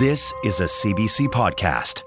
[0.00, 2.00] This is a CBC podcast.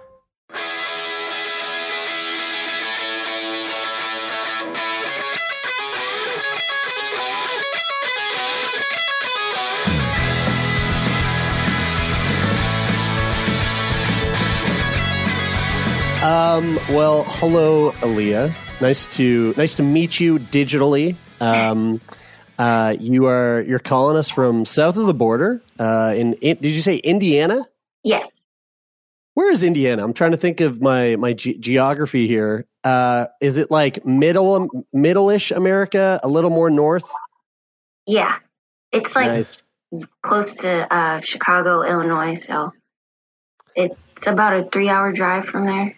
[16.23, 18.81] Um, well, hello, Aaliyah.
[18.81, 21.15] Nice to nice to meet you digitally.
[21.39, 22.01] Um,
[22.57, 25.61] uh, you are you're calling us from south of the border.
[25.77, 27.67] Uh, in, in did you say Indiana?
[28.03, 28.27] Yes.
[29.35, 30.03] Where is Indiana?
[30.03, 32.67] I'm trying to think of my my ge- geography here.
[32.83, 36.19] Uh, is it like middle middle-ish America?
[36.23, 37.09] A little more north?
[38.05, 38.37] Yeah.
[38.91, 39.63] It's like Nice.
[40.21, 42.35] close to uh, Chicago, Illinois.
[42.35, 42.73] So
[43.75, 43.95] it's
[44.27, 45.97] about a three hour drive from there.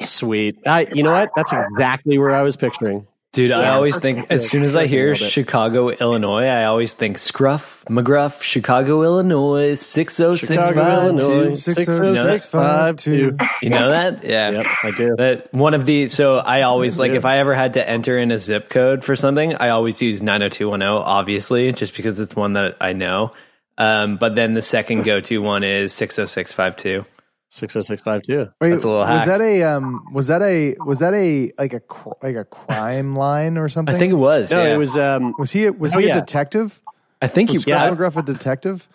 [0.00, 0.56] Sweet.
[0.66, 1.30] I, you know what?
[1.36, 3.06] That's exactly where I was picturing.
[3.32, 7.84] Dude, I always think as soon as I hear Chicago, Illinois, I always think Scruff,
[7.84, 11.54] McGruff, Chicago, Illinois, six oh six Chicago, five Illinois, two.
[11.54, 12.38] six oh You know that?
[12.40, 13.36] six five two.
[13.62, 14.24] Know that?
[14.24, 14.50] Yeah.
[14.50, 15.14] Yep, I do.
[15.16, 18.32] That one of the so I always like if I ever had to enter in
[18.32, 22.78] a zip code for something, I always use 90210 obviously, just because it's one that
[22.80, 23.32] I know.
[23.78, 27.06] Um, but then the second go-to one is 60652.
[27.52, 28.48] Six oh six five two.
[28.60, 31.72] Wait, That's a little was that a um was that a was that a like
[31.74, 31.82] a
[32.22, 33.92] like a crime line or something?
[33.94, 34.52] I think it was.
[34.52, 34.74] No, yeah.
[34.74, 34.96] it was.
[34.96, 36.16] Um, was he a, was Oh, he yeah.
[36.16, 36.80] a detective?
[37.20, 37.90] I think Was you Yeah.
[37.90, 38.88] McGruff a detective?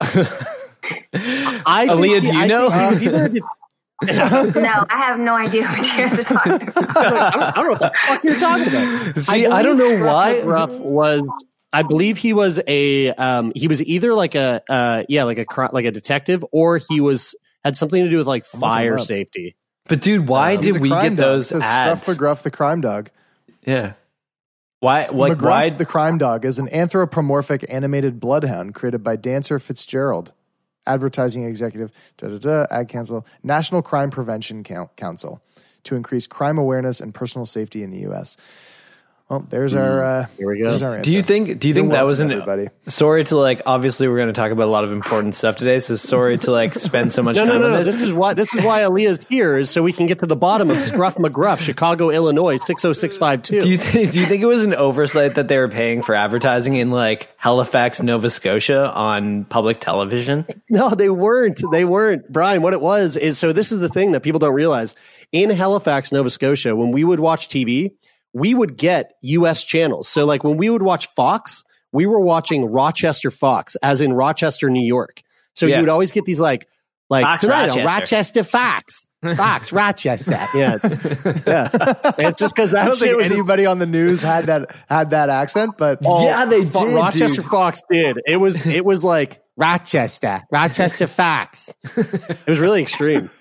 [0.02, 2.70] I Aaliyah, he- do you I know?
[2.70, 3.42] think he was a det-
[4.54, 6.96] no, I have no idea what you guys are talking about.
[6.96, 9.18] I don't, I don't know what the fuck you're talking about.
[9.18, 10.40] See, I, don't know why.
[10.40, 11.44] Scruff McGruff was.
[11.72, 13.10] I believe he was a.
[13.12, 14.62] Um, he was either like a.
[14.68, 17.34] Uh, yeah, like a like a detective, or he was
[17.64, 19.56] had something to do with like fire safety.
[19.88, 21.16] But dude, why He's did we get dog.
[21.16, 22.02] those It says ads?
[22.02, 23.10] Scruff McGruff, the crime dog.
[23.64, 23.94] Yeah.
[24.80, 25.04] Why?
[25.12, 25.68] Like McGruff, why?
[25.70, 30.32] the crime dog, is an anthropomorphic animated bloodhound created by Dancer Fitzgerald,
[30.86, 35.42] advertising executive, da da da, ad council, National Crime Prevention Council,
[35.84, 38.36] to increase crime awareness and personal safety in the U.S.
[39.28, 40.02] Well, there's our.
[40.02, 40.78] Uh, Here we go.
[40.82, 41.60] our do you think?
[41.60, 42.28] Do you think You're that was an?
[42.28, 42.74] welcome, everybody?
[42.86, 43.60] Sorry to like.
[43.66, 45.80] Obviously, we're going to talk about a lot of important stuff today.
[45.80, 47.78] So sorry to like spend so much No, time no, no, on no.
[47.78, 47.88] this.
[47.88, 48.32] This is why.
[48.32, 51.16] This is why Aaliyah's here, is so we can get to the bottom of Scruff
[51.16, 53.60] McGruff, Chicago, Illinois, six zero six five two.
[53.60, 54.12] do you think?
[54.12, 57.28] Do you think it was an oversight that they were paying for advertising in like
[57.36, 60.46] Halifax, Nova Scotia, on public television?
[60.70, 61.60] No, they weren't.
[61.70, 62.32] They weren't.
[62.32, 64.96] Brian, what it was is so this is the thing that people don't realize.
[65.32, 67.92] In Halifax, Nova Scotia, when we would watch TV,
[68.32, 70.08] we would get US channels.
[70.08, 74.68] So like when we would watch Fox, we were watching Rochester Fox, as in Rochester,
[74.70, 75.22] New York.
[75.54, 75.76] So Yeah.
[75.76, 76.68] you would always get these like
[77.10, 77.84] like Fox tonight Rochester.
[77.86, 79.04] Rochester Fox.
[79.36, 80.30] Fox, Rochester.
[80.54, 80.78] Yeah.
[81.46, 81.68] Yeah.
[82.18, 85.28] it's just because I don't think was anybody on the news had that had that
[85.30, 87.50] accent, but Oh, they Fo- did, Rochester dude.
[87.50, 88.18] Fox did.
[88.26, 91.74] It was it was like Rochester, Rochester facts.
[91.96, 93.28] It was really extreme.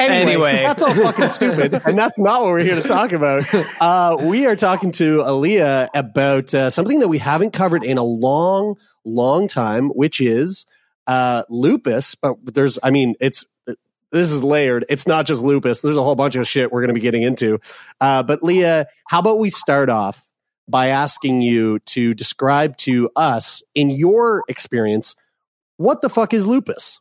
[0.00, 0.64] Anyway.
[0.64, 3.44] that's all fucking stupid, and that's not what we're here to talk about.
[3.80, 8.02] Uh, we are talking to Aaliyah about uh, something that we haven't covered in a
[8.02, 10.66] long, long time, which is
[11.06, 12.14] uh, lupus.
[12.14, 14.84] But there's, I mean, it's this is layered.
[14.88, 15.80] It's not just lupus.
[15.80, 17.60] There's a whole bunch of shit we're going to be getting into.
[18.00, 20.29] Uh, but Leah, how about we start off
[20.70, 25.16] by asking you to describe to us, in your experience,
[25.76, 27.00] what the fuck is lupus?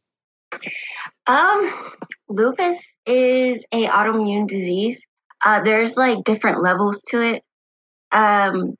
[1.27, 1.91] Um,
[2.27, 5.05] lupus is a autoimmune disease.
[5.43, 7.43] Uh, there's like different levels to it.
[8.11, 8.75] Um,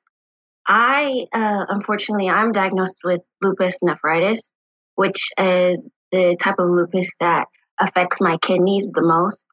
[0.66, 4.52] I uh, unfortunately I'm diagnosed with lupus nephritis,
[4.94, 5.82] which is
[6.12, 7.46] the type of lupus that
[7.78, 9.46] affects my kidneys the most.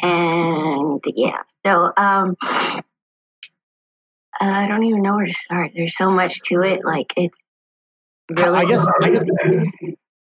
[0.00, 2.36] And yeah, so um,
[4.40, 5.72] I don't even know where to start.
[5.74, 6.84] There's so much to it.
[6.84, 7.40] Like it's
[8.30, 8.58] really.
[8.58, 9.24] I guess- I guess-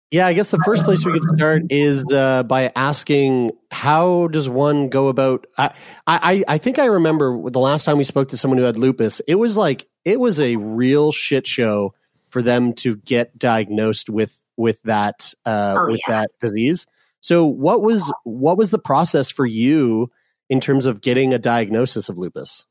[0.09, 4.47] Yeah, I guess the first place we could start is uh, by asking how does
[4.49, 5.45] one go about.
[5.57, 5.71] I,
[6.07, 9.21] I I think I remember the last time we spoke to someone who had lupus.
[9.27, 11.93] It was like it was a real shit show
[12.29, 16.21] for them to get diagnosed with with that uh, Oh, with yeah.
[16.21, 16.85] that disease.
[17.19, 20.09] So what was what was the process for you
[20.49, 22.65] in terms of getting a diagnosis of lupus?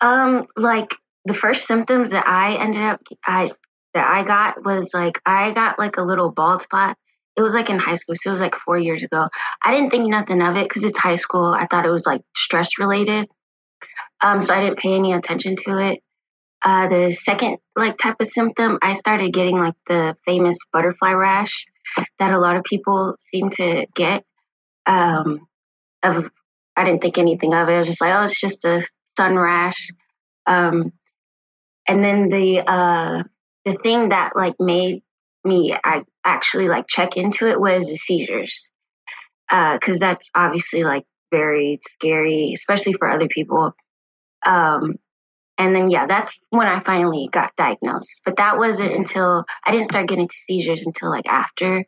[0.00, 0.94] Um, like
[1.24, 3.50] the first symptoms that I ended up, I
[3.94, 6.96] that I got was like I got like a little bald spot.
[7.36, 9.28] It was like in high school, so it was like four years ago.
[9.64, 11.46] I didn't think nothing of it because it's high school.
[11.46, 13.28] I thought it was like stress related,
[14.20, 16.02] um, so I didn't pay any attention to it.
[16.64, 21.66] Uh, the second like type of symptom, I started getting like the famous butterfly rash
[22.18, 24.24] that a lot of people seem to get.
[24.86, 25.46] Um,
[26.02, 26.30] of
[26.76, 27.72] I didn't think anything of it.
[27.72, 28.80] I was just like, oh, it's just a
[29.18, 29.90] sun rash.
[30.46, 30.92] Um,
[31.88, 33.22] and then the uh,
[33.64, 35.02] the thing that like made
[35.44, 38.70] me I actually like check into it was the seizures,
[39.50, 43.72] because uh, that's obviously like very scary, especially for other people.
[44.46, 44.96] Um,
[45.58, 48.22] and then yeah, that's when I finally got diagnosed.
[48.24, 51.84] But that wasn't until I didn't start getting seizures until like after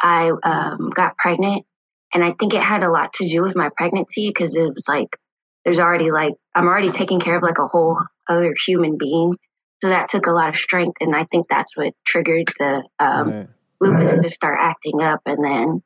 [0.00, 1.66] I um, got pregnant,
[2.14, 4.86] and I think it had a lot to do with my pregnancy because it was
[4.88, 5.10] like
[5.64, 7.98] there's already like I'm already taking care of like a whole
[8.28, 9.36] other human being.
[9.82, 13.30] So that took a lot of strength, and I think that's what triggered the um,
[13.30, 13.48] right.
[13.80, 15.82] lupus to start acting up, and then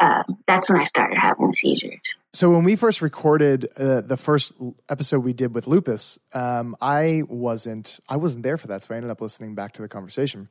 [0.00, 2.18] uh, that's when I started having seizures.
[2.32, 4.52] So when we first recorded uh, the first
[4.88, 8.96] episode we did with lupus, um, I wasn't I wasn't there for that, so I
[8.96, 10.48] ended up listening back to the conversation,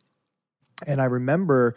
[0.88, 1.76] and I remember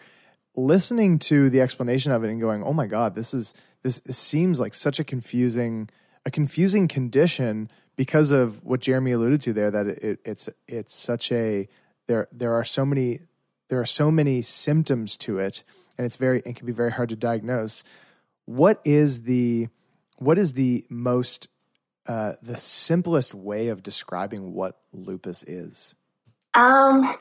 [0.55, 4.19] listening to the explanation of it and going, "Oh my god, this is this, this
[4.19, 5.91] seems like such a confusing."
[6.27, 11.33] A confusing condition because of what Jeremy alluded to there that it, it's it's such
[11.33, 11.69] a
[12.09, 13.21] there there are so many
[13.69, 15.63] there are so many symptoms to it
[15.97, 17.85] and it's very it can be very hard to diagnose.
[18.45, 19.69] What is the
[20.19, 21.49] what is the most
[22.07, 25.95] uh, the simplest way of describing what lupus is?
[26.55, 27.17] Um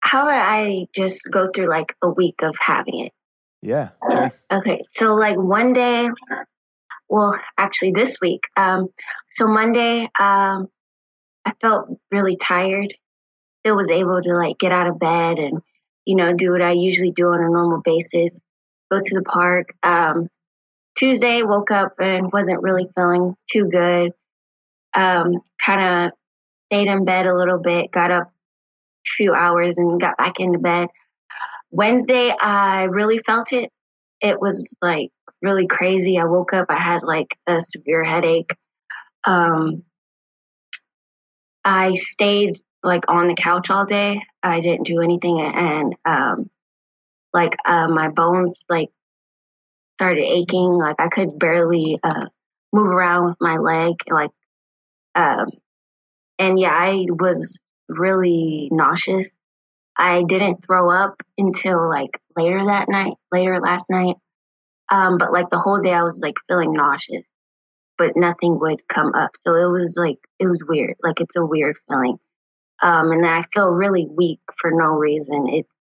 [0.00, 3.12] how would i just go through like a week of having it?
[3.62, 4.30] Yeah sure.
[4.52, 6.10] okay so like one day
[7.08, 8.42] well, actually this week.
[8.56, 8.88] Um,
[9.30, 10.68] so Monday, um,
[11.44, 12.94] I felt really tired.
[13.60, 15.60] Still was able to like get out of bed and,
[16.04, 18.38] you know, do what I usually do on a normal basis.
[18.90, 19.74] Go to the park.
[19.82, 20.28] Um,
[20.96, 24.12] Tuesday, woke up and wasn't really feeling too good.
[24.94, 26.12] Um, kind of
[26.66, 30.58] stayed in bed a little bit, got up a few hours and got back into
[30.58, 30.88] bed.
[31.70, 33.70] Wednesday, I really felt it.
[34.26, 36.18] It was like really crazy.
[36.18, 38.50] I woke up, I had like a severe headache.
[39.24, 39.84] Um,
[41.64, 44.20] I stayed like on the couch all day.
[44.42, 46.50] I didn't do anything, and um,
[47.32, 48.90] like uh, my bones like
[49.98, 50.70] started aching.
[50.70, 52.26] Like I could barely uh,
[52.72, 53.94] move around with my leg.
[54.08, 54.30] Like,
[55.14, 55.50] um,
[56.38, 59.28] and yeah, I was really nauseous.
[59.98, 64.16] I didn't throw up until like later that night, later last night.
[64.90, 67.24] Um, but like the whole day I was like feeling nauseous,
[67.98, 69.30] but nothing would come up.
[69.38, 70.94] So it was like, it was weird.
[71.02, 72.18] Like it's a weird feeling.
[72.82, 75.48] Um, and then I feel really weak for no reason.
[75.48, 75.72] It's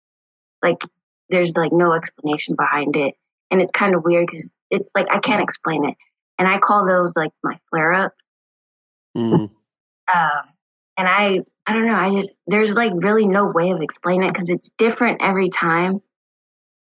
[0.63, 0.81] like
[1.29, 3.15] there's like no explanation behind it.
[3.51, 5.97] And it's kind of weird because it's like I can't explain it.
[6.39, 8.25] And I call those like my flare ups.
[9.17, 9.51] Mm.
[10.15, 10.54] Um,
[10.97, 11.95] and I, I don't know.
[11.95, 16.01] I just, there's like really no way of explaining it because it's different every time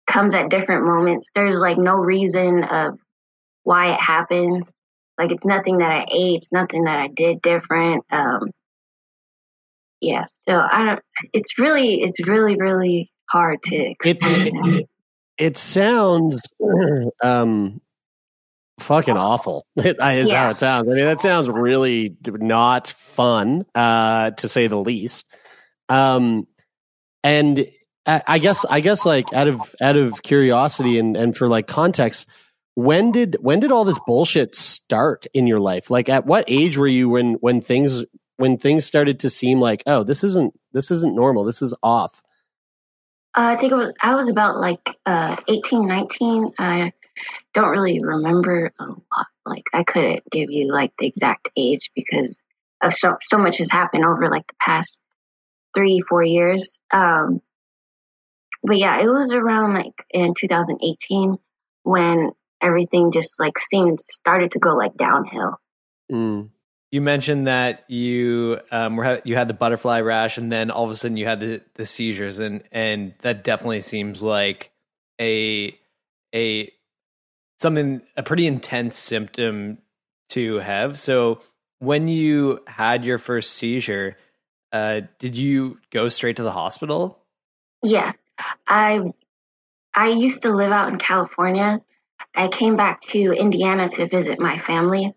[0.08, 1.28] comes at different moments.
[1.36, 3.00] There's like no reason of
[3.64, 4.64] why it happens.
[5.18, 8.06] Like it's nothing that I ate, it's nothing that I did different.
[8.12, 8.52] Um,
[10.02, 11.00] yeah, so I don't.
[11.34, 13.76] It's really, it's really, really hard to.
[13.76, 14.90] It, it,
[15.38, 16.42] it sounds
[17.24, 17.82] um,
[18.80, 19.66] fucking awful.
[19.76, 20.44] is yeah.
[20.44, 20.90] how it sounds.
[20.90, 25.26] I mean, that sounds really not fun, uh, to say the least.
[25.90, 26.48] Um,
[27.24, 27.68] and
[28.06, 32.28] I guess I guess like out of out of curiosity and and for like context,
[32.74, 35.92] when did when did all this bullshit start in your life?
[35.92, 38.04] Like at what age were you when when things
[38.38, 42.24] when things started to seem like oh this isn't this isn't normal this is off?
[43.38, 46.54] Uh, I think it was I was about like uh, 18, 19.
[46.58, 46.94] I
[47.54, 49.28] don't really remember a lot.
[49.46, 52.40] Like I couldn't give you like the exact age because
[52.82, 55.00] of so so much has happened over like the past
[55.76, 56.80] three four years.
[56.92, 57.42] Um,
[58.64, 61.38] but yeah, it was around like in 2018
[61.84, 65.60] when everything just like seemed started to go like downhill.
[66.12, 66.50] Mm.
[66.92, 70.92] You mentioned that you um, were you had the butterfly rash, and then all of
[70.92, 74.72] a sudden you had the, the seizures, and and that definitely seems like
[75.22, 75.78] a
[76.34, 76.72] a
[77.60, 79.80] something a pretty intense symptom
[80.30, 80.98] to have.
[80.98, 81.42] So
[81.80, 84.18] when you had your first seizure,
[84.72, 87.20] uh, did you go straight to the hospital?
[87.84, 88.14] Yeah,
[88.68, 89.02] I
[89.94, 91.82] I used to live out in California.
[92.36, 95.14] I came back to Indiana to visit my family,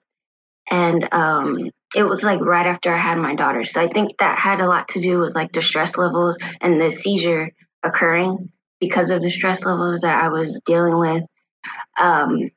[0.71, 3.65] and um, it was like right after I had my daughter.
[3.65, 6.81] So I think that had a lot to do with like the stress levels and
[6.81, 7.51] the seizure
[7.83, 11.25] occurring because of the stress levels that I was dealing with.
[11.99, 12.51] Um,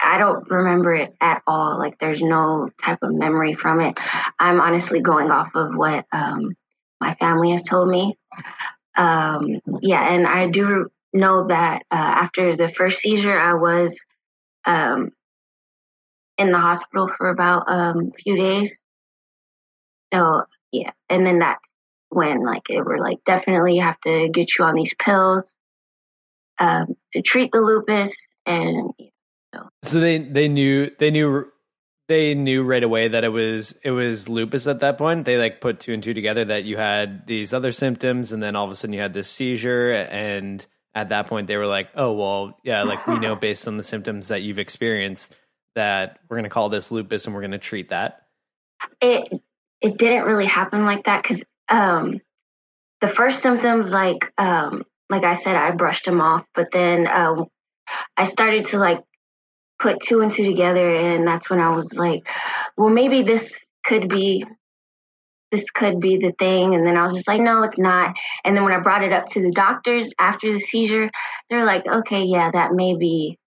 [0.00, 1.78] I don't remember it at all.
[1.78, 3.98] Like there's no type of memory from it.
[4.38, 6.56] I'm honestly going off of what um,
[7.00, 8.18] my family has told me.
[8.96, 13.98] Um, yeah, and I do know that uh, after the first seizure, I was
[14.66, 15.10] um,
[16.38, 18.82] in the hospital for about um, a few days.
[20.12, 21.72] So yeah, and then that's
[22.10, 25.44] when like they were like definitely have to get you on these pills
[26.58, 28.14] um, to treat the lupus,
[28.46, 28.90] and
[29.54, 29.68] so.
[29.82, 31.46] so they they knew they knew
[32.08, 35.24] they knew right away that it was it was lupus at that point.
[35.24, 38.56] They like put two and two together that you had these other symptoms, and then
[38.56, 41.88] all of a sudden you had this seizure, and at that point they were like,
[41.94, 45.34] "Oh well, yeah, like we know based on the symptoms that you've experienced
[45.74, 48.22] that we're going to call this lupus and we're going to treat that."
[49.00, 49.40] It
[49.80, 52.20] it didn't really happen like that because um,
[53.00, 57.44] the first symptoms, like um, like I said, I brushed them off, but then uh,
[58.16, 59.02] I started to like
[59.78, 62.26] put two and two together, and that's when I was like,
[62.76, 64.44] well, maybe this could be
[65.52, 66.74] this could be the thing.
[66.74, 68.14] And then I was just like, no, it's not.
[68.44, 71.10] And then when I brought it up to the doctors after the seizure,
[71.48, 73.38] they're like, okay, yeah, that may be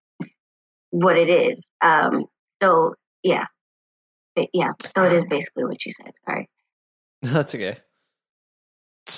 [0.92, 1.68] what it is.
[1.82, 2.26] Um,
[2.62, 3.46] so yeah,
[4.54, 4.72] yeah.
[4.96, 6.12] So it is basically what you said.
[6.26, 6.50] Sorry.
[7.22, 7.80] That's okay.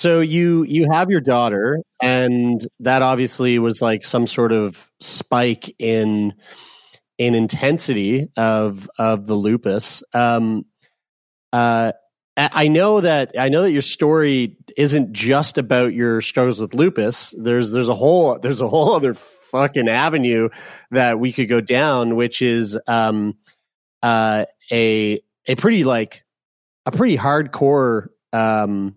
[0.00, 5.74] So you you have your daughter, and that obviously was like some sort of spike
[5.78, 6.32] in
[7.18, 10.02] in intensity of of the lupus.
[10.14, 10.64] Um,
[11.52, 11.92] uh,
[12.34, 17.34] I know that I know that your story isn't just about your struggles with lupus.
[17.36, 20.48] There's there's a whole there's a whole other fucking avenue
[20.92, 23.36] that we could go down, which is um,
[24.02, 26.24] uh, a a pretty like
[26.86, 28.96] a pretty hardcore um,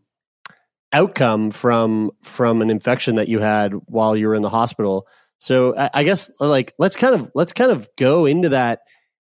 [0.94, 5.08] outcome from from an infection that you had while you were in the hospital.
[5.40, 8.82] So I, I guess like let's kind of let's kind of go into that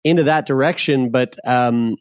[0.05, 1.11] into that direction.
[1.11, 1.97] But um,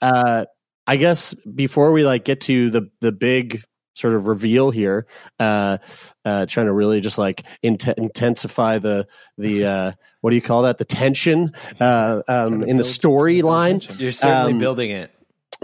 [0.00, 0.46] uh,
[0.86, 3.62] I guess before we like get to the the big
[3.94, 5.06] sort of reveal here,
[5.38, 5.78] uh,
[6.24, 9.06] uh, trying to really just like int- intensify the
[9.38, 14.00] the uh, what do you call that the tension uh, um, in the storyline.
[14.00, 15.13] You're certainly um, building it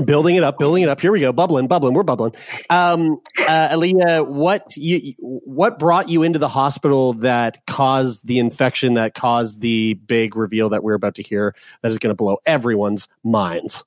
[0.05, 1.01] building it up, building it up.
[1.01, 1.95] Here we go, bubbling, bubbling.
[1.95, 2.35] We're bubbling.
[2.69, 8.95] Um, uh, Aaliyah, what you what brought you into the hospital that caused the infection
[8.95, 12.39] that caused the big reveal that we're about to hear that is going to blow
[12.47, 13.85] everyone's minds?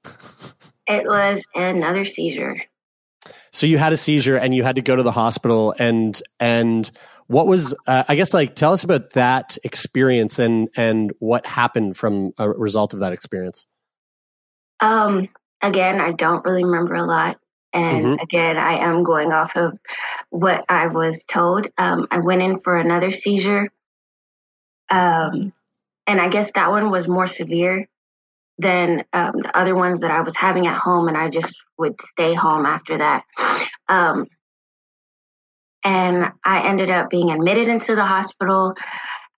[0.88, 2.62] It was another seizure.
[3.52, 6.90] So you had a seizure and you had to go to the hospital and and
[7.28, 11.96] what was uh, I guess like tell us about that experience and and what happened
[11.96, 13.66] from a result of that experience.
[14.82, 15.30] Um
[15.64, 17.40] again, I don't really remember a lot.
[17.72, 18.22] And mm-hmm.
[18.22, 19.80] again, I am going off of
[20.30, 21.68] what I was told.
[21.78, 23.72] Um, I went in for another seizure.
[24.92, 25.54] Um,
[26.06, 27.88] and I guess that one was more severe
[28.60, 31.08] than um, the other ones that I was having at home.
[31.08, 33.24] And I just would stay home after that.
[33.90, 34.28] Um,
[35.84, 38.76] and I ended up being admitted into the hospital.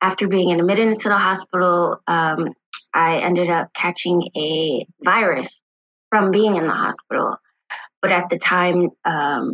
[0.02, 2.54] After being admitted into the hospital, um,
[2.94, 5.62] I ended up catching a virus
[6.16, 7.36] from being in the hospital.
[8.02, 9.52] But at the time, um,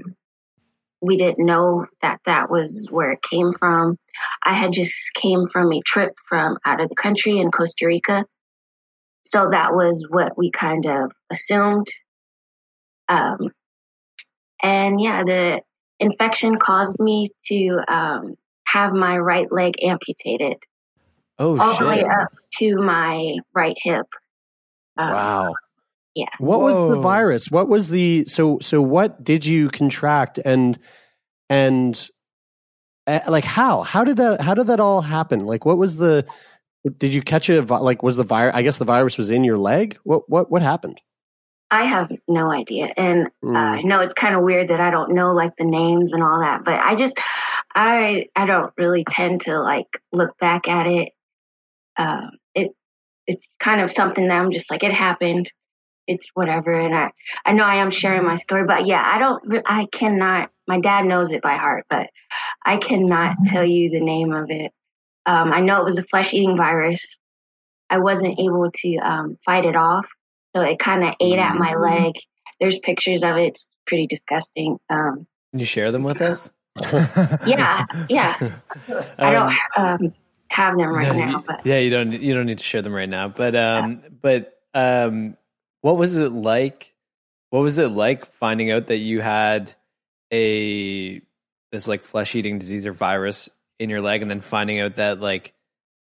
[1.02, 3.98] we didn't know that that was where it came from.
[4.46, 8.26] I had just came from a trip from out of the country in Costa Rica.
[9.24, 11.88] So that was what we kind of assumed.
[13.10, 13.50] Um,
[14.62, 15.62] and yeah, the
[16.00, 20.58] infection caused me to um, have my right leg amputated.
[21.40, 21.80] Oh, all shit.
[21.80, 24.06] the way up to my right hip.
[24.96, 25.54] Um, wow.
[26.16, 26.26] Yeah.
[26.40, 26.74] What Whoa.
[26.74, 27.50] was the virus?
[27.50, 30.78] What was the so so what did you contract and
[31.50, 32.10] and
[33.08, 35.46] uh, like how how did that how did that all happen?
[35.46, 36.26] Like what was the
[36.98, 39.58] did you catch a like was the virus I guess the virus was in your
[39.58, 39.98] leg?
[40.04, 41.02] What what what happened?
[41.70, 42.92] I have no idea.
[42.98, 43.56] And mm.
[43.56, 46.22] uh, I know it's kind of weird that I don't know like the names and
[46.22, 47.16] all that, but I just
[47.74, 51.14] I I don't really tend to like look back at it.
[51.96, 52.72] Um, it
[53.26, 55.50] it's kind of something that I'm just like it happened
[56.08, 56.72] it's whatever.
[56.72, 57.12] And I,
[57.46, 61.06] I know I am sharing my story, but yeah, I don't, I cannot, my dad
[61.06, 62.10] knows it by heart, but
[62.66, 64.72] I cannot tell you the name of it.
[65.26, 67.18] Um, I know it was a flesh eating virus.
[67.90, 70.08] I wasn't able to um, fight it off.
[70.56, 72.04] So it kind of ate at my mm-hmm.
[72.04, 72.14] leg.
[72.60, 73.50] There's pictures of it.
[73.50, 74.78] It's pretty disgusting.
[74.90, 76.52] Um, Can you share them with us?
[77.46, 78.38] yeah, yeah.
[79.18, 80.14] I don't um, um,
[80.50, 82.14] have them right no, now, but yeah, you don't.
[82.14, 83.28] You don't need to share them right now.
[83.28, 84.10] But um, yeah.
[84.22, 85.38] but um,
[85.82, 86.94] what was it like?
[87.50, 89.74] What was it like finding out that you had
[90.34, 91.22] a
[91.72, 95.20] this like flesh eating disease or virus in your leg, and then finding out that
[95.20, 95.54] like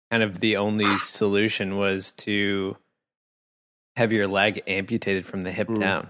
[0.10, 2.76] kind of the only solution was to
[3.96, 5.80] have your leg amputated from the hip Mm.
[5.80, 6.10] down.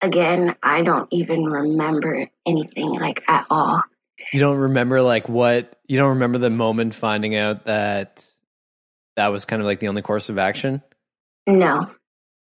[0.00, 3.82] Again, I don't even remember anything like at all.
[4.32, 8.24] You don't remember like what you don't remember the moment finding out that
[9.16, 10.82] that was kind of like the only course of action.
[11.48, 11.90] No.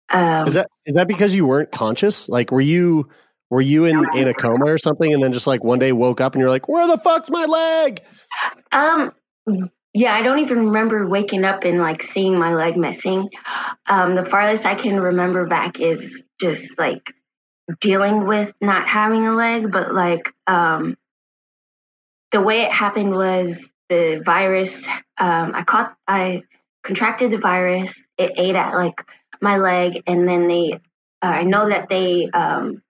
[0.08, 2.28] Um, Is that is that because you weren't conscious?
[2.28, 3.08] Like, were you
[3.50, 6.20] were you in in a coma or something, and then just like one day woke
[6.20, 8.00] up and you're like, "Where the fuck's my leg?"
[8.72, 9.12] Um,
[9.92, 13.28] yeah, I don't even remember waking up and like seeing my leg missing.
[13.86, 17.14] Um, the farthest I can remember back is just like
[17.80, 20.96] dealing with not having a leg, but like um,
[22.32, 23.56] the way it happened was
[23.88, 24.86] the virus.
[25.18, 26.42] Um, I caught, I
[26.84, 28.00] contracted the virus.
[28.18, 29.00] It ate at like
[29.40, 30.80] my leg, and then they.
[31.22, 32.82] Uh, I know that they um,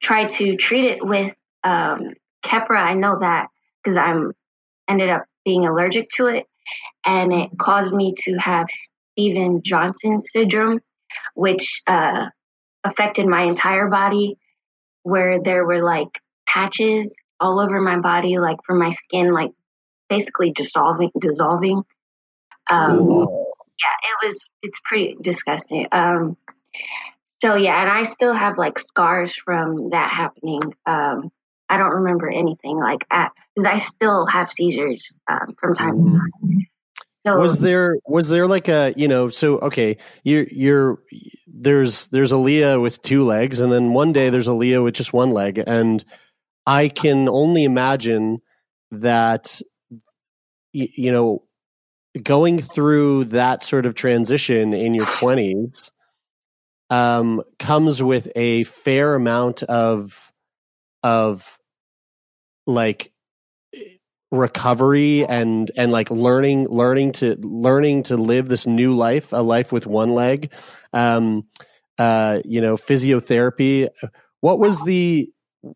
[0.00, 2.14] tried to treat it with um,
[2.44, 2.78] Keppra.
[2.78, 3.48] I know that
[3.82, 4.32] because I'm
[4.88, 6.46] ended up being allergic to it,
[7.04, 8.66] and it caused me to have
[9.12, 10.80] Steven Johnson syndrome,
[11.34, 12.26] which uh,
[12.84, 14.38] affected my entire body,
[15.02, 16.08] where there were like
[16.46, 19.50] patches all over my body, like from my skin, like
[20.08, 21.82] basically dissolving, dissolving.
[22.70, 24.50] Um, yeah, it was.
[24.62, 25.86] It's pretty disgusting.
[25.92, 26.36] Um,
[27.40, 30.62] so yeah, and I still have like scars from that happening.
[30.86, 31.30] Um,
[31.68, 36.10] I don't remember anything like at because I still have seizures um, from time to
[36.10, 36.66] time.
[37.26, 40.98] So was there was there like a you know so okay you're you're
[41.46, 44.94] there's there's a Leah with two legs and then one day there's a Leah with
[44.94, 46.04] just one leg and
[46.66, 48.42] I can only imagine
[48.90, 49.62] that
[50.72, 51.43] you know
[52.22, 55.90] going through that sort of transition in your 20s
[56.90, 60.32] um comes with a fair amount of
[61.02, 61.58] of
[62.66, 63.12] like
[64.30, 69.72] recovery and and like learning learning to learning to live this new life a life
[69.72, 70.52] with one leg.
[70.92, 71.46] Um
[71.98, 73.88] uh you know physiotherapy
[74.40, 75.30] what was the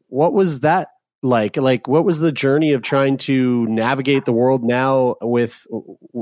[0.08, 0.88] what was that
[1.22, 5.66] like like what was the journey of trying to navigate the world now with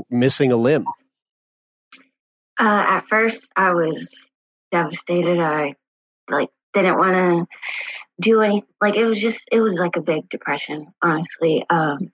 [0.09, 0.85] missing a limb
[2.59, 4.27] uh, at first I was
[4.71, 5.39] devastated.
[5.39, 5.75] I
[6.29, 7.47] like didn't want to
[8.19, 11.65] do any like it was just it was like a big depression, honestly.
[11.69, 12.11] Um,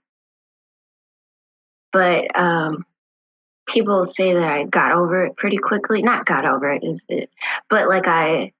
[1.92, 2.86] but um,
[3.68, 6.02] people say that I got over it pretty quickly.
[6.02, 7.30] Not got over it is it,
[7.70, 8.52] but like I,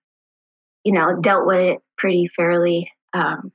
[0.84, 2.92] you know, dealt with it pretty fairly.
[3.14, 3.52] Um,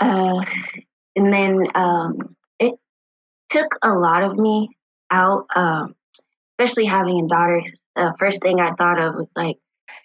[0.00, 0.44] uh,
[1.16, 2.74] and then um, it
[3.50, 4.70] took a lot of me
[5.10, 5.94] out, um,
[6.58, 7.62] especially having a daughter.
[7.96, 9.56] The first thing I thought of was like,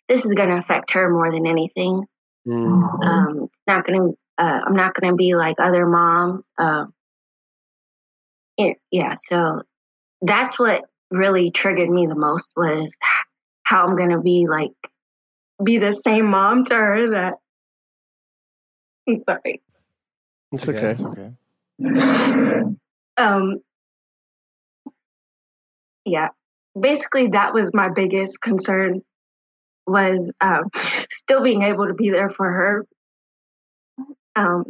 [0.08, 2.06] this is going to affect her more than anything.
[2.48, 3.06] Mm.
[3.06, 4.18] Um, it's not going to.
[4.38, 6.46] Uh, I'm not going to be like other moms.
[6.58, 6.94] Um,
[8.58, 9.64] it, yeah, so
[10.22, 12.94] that's what really triggered me the most was
[13.64, 14.72] how I'm going to be like
[15.64, 17.36] be the same mom to her that.
[19.08, 19.62] I'm sorry.
[20.52, 21.32] It's okay It's okay.
[23.18, 23.62] um
[26.06, 26.30] yeah
[26.80, 29.02] basically that was my biggest concern
[29.88, 30.66] was um
[31.12, 32.86] still being able to be there for her
[34.36, 34.64] um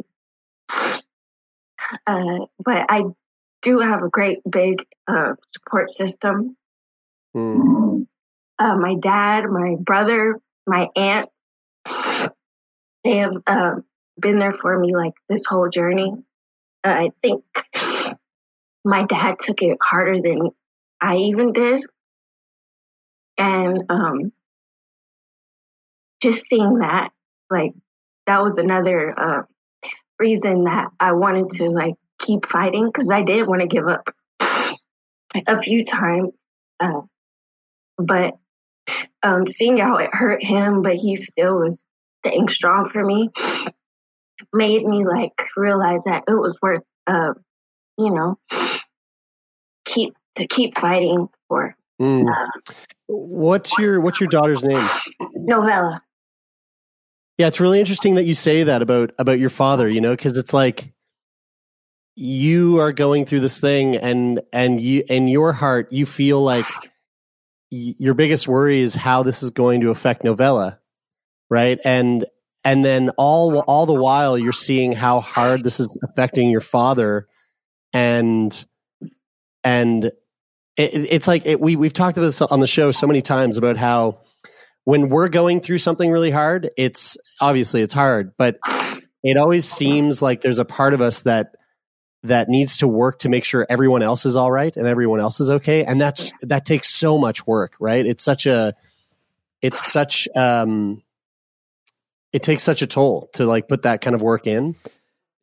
[2.07, 3.03] uh but i
[3.61, 6.55] do have a great big uh support system
[7.35, 8.07] Mm.
[8.57, 11.29] uh, my dad my brother my aunt
[13.03, 13.83] they have um
[14.19, 16.13] been there for me like this whole journey
[16.83, 17.43] i think
[18.83, 20.49] my dad took it harder than
[21.01, 21.83] I even did.
[23.37, 24.31] And um,
[26.21, 27.11] just seeing that,
[27.49, 27.73] like,
[28.27, 29.43] that was another uh,
[30.19, 34.13] reason that I wanted to, like, keep fighting because I did want to give up
[35.47, 36.29] a few times.
[36.79, 37.01] Uh,
[37.97, 38.37] but
[39.23, 41.85] um, seeing how it hurt him, but he still was
[42.25, 43.29] staying strong for me,
[44.53, 47.33] made me, like, realize that it was worth, uh,
[47.97, 48.37] you know,
[49.85, 52.23] keep to keep fighting for Mm.
[53.07, 54.87] what's your what's your daughter's name
[55.35, 56.01] novella.
[57.37, 60.37] Yeah, it's really interesting that you say that about about your father, you know, because
[60.37, 60.93] it's like
[62.15, 66.65] you are going through this thing and and you in your heart you feel like
[67.69, 70.79] your biggest worry is how this is going to affect novella,
[71.49, 71.79] right?
[71.83, 72.25] And
[72.69, 77.27] and then all all the while you're seeing how hard this is affecting your father.
[77.93, 78.65] And
[79.63, 80.13] and it,
[80.77, 83.77] it's like it, we we've talked about this on the show so many times about
[83.77, 84.21] how
[84.83, 88.59] when we're going through something really hard, it's obviously it's hard, but
[89.23, 91.55] it always seems like there's a part of us that
[92.21, 95.39] that needs to work to make sure everyone else is all right and everyone else
[95.39, 95.85] is okay.
[95.85, 98.05] And that's that takes so much work right?
[98.05, 98.75] It's such a
[99.59, 101.01] it's such um
[102.33, 104.75] it takes such a toll to like put that kind of work in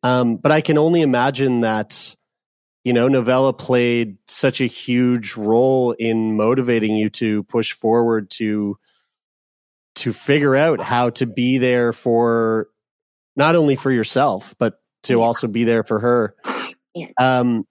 [0.03, 2.15] um but i can only imagine that
[2.83, 8.77] you know novella played such a huge role in motivating you to push forward to
[9.95, 12.67] to figure out how to be there for
[13.35, 16.33] not only for yourself but to also be there for her
[17.17, 17.65] um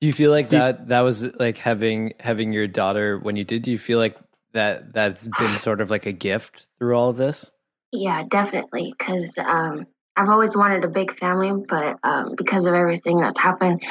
[0.00, 3.44] Do you feel like Do- that that was like having having your daughter when you
[3.44, 3.62] did?
[3.62, 4.16] Do you feel like
[4.52, 7.50] that that's been sort of like a gift through all of this?
[7.92, 8.94] Yeah, definitely.
[8.96, 13.82] Because um, I've always wanted a big family, but um, because of everything that's happened,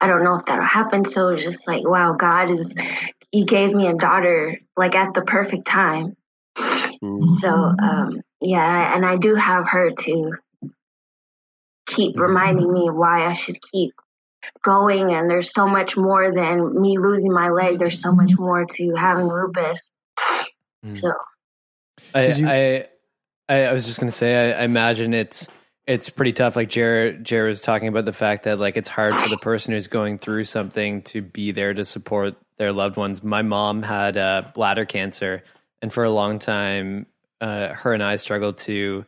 [0.00, 1.08] I don't know if that'll happen.
[1.08, 2.72] So it's just like, wow, God is,
[3.30, 6.16] He gave me a daughter like at the perfect time.
[6.58, 10.32] mm, So um, yeah, and I do have her to
[11.86, 13.92] keep reminding me why I should keep
[14.62, 15.12] going.
[15.12, 17.78] And there's so much more than me losing my leg.
[17.78, 19.90] There's so much more to having lupus.
[20.84, 20.96] Mm.
[20.96, 21.12] So
[22.14, 22.86] I, you- I,
[23.48, 25.48] I I was just gonna say I, I imagine it's
[25.86, 26.56] it's pretty tough.
[26.56, 29.72] Like Jared Jared was talking about the fact that like it's hard for the person
[29.72, 33.22] who's going through something to be there to support their loved ones.
[33.22, 35.42] My mom had uh, bladder cancer,
[35.80, 37.06] and for a long time,
[37.40, 39.06] uh, her and I struggled to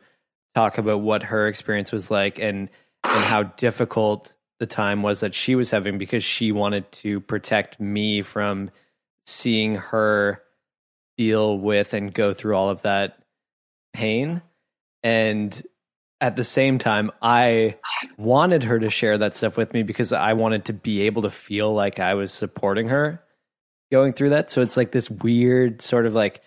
[0.55, 2.69] talk about what her experience was like and
[3.03, 7.79] and how difficult the time was that she was having because she wanted to protect
[7.79, 8.71] me from
[9.25, 10.41] seeing her
[11.17, 13.18] deal with and go through all of that
[13.93, 14.41] pain.
[15.03, 15.61] And
[16.21, 17.77] at the same time i
[18.17, 21.29] wanted her to share that stuff with me because i wanted to be able to
[21.29, 23.23] feel like i was supporting her
[23.91, 24.49] going through that.
[24.49, 26.41] So it's like this weird sort of like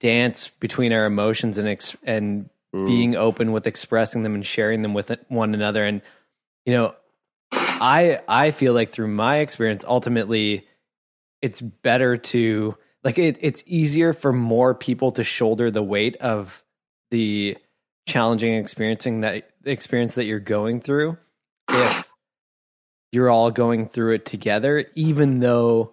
[0.00, 2.86] dance between our emotions and ex- and mm.
[2.86, 5.84] being open with expressing them and sharing them with one another.
[5.84, 6.02] And
[6.66, 6.94] you know
[7.52, 10.66] i i feel like through my experience ultimately
[11.40, 16.62] it's better to like it, it's easier for more people to shoulder the weight of
[17.10, 17.56] the
[18.06, 21.16] challenging experiencing that experience that you're going through
[21.70, 22.10] if
[23.12, 25.92] you're all going through it together even though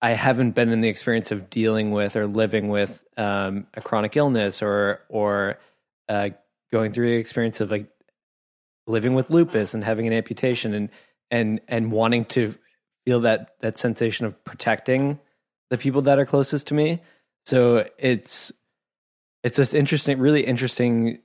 [0.00, 4.16] i haven't been in the experience of dealing with or living with um, a chronic
[4.16, 5.58] illness or or
[6.08, 6.30] uh,
[6.72, 7.86] going through the experience of like
[8.86, 10.88] living with lupus and having an amputation and
[11.30, 12.54] and and wanting to
[13.04, 15.20] feel that that sensation of protecting
[15.72, 17.00] the people that are closest to me.
[17.46, 18.52] So it's
[19.42, 21.20] it's this interesting, really interesting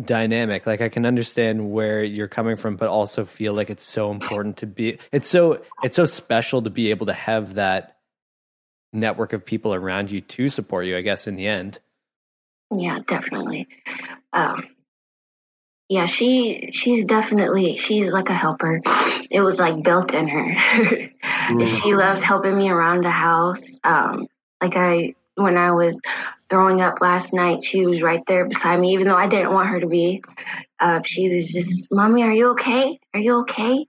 [0.00, 0.68] dynamic.
[0.68, 4.58] Like I can understand where you're coming from, but also feel like it's so important
[4.58, 5.00] to be.
[5.10, 7.96] It's so it's so special to be able to have that
[8.92, 10.96] network of people around you to support you.
[10.96, 11.80] I guess in the end.
[12.70, 13.66] Yeah, definitely.
[14.32, 14.62] Um,
[15.88, 18.82] yeah, she she's definitely she's like a helper.
[19.30, 20.54] It was like built in her.
[21.66, 23.78] she loves helping me around the house.
[23.82, 24.26] Um,
[24.60, 25.98] like I when I was
[26.50, 29.68] throwing up last night, she was right there beside me, even though I didn't want
[29.70, 30.22] her to be.
[30.78, 33.00] Uh, she was just, "Mommy, are you okay?
[33.14, 33.86] Are you okay?"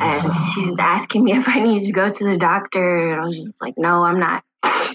[0.00, 3.36] And she's asking me if I need to go to the doctor, and I was
[3.36, 4.42] just like, "No, I'm not.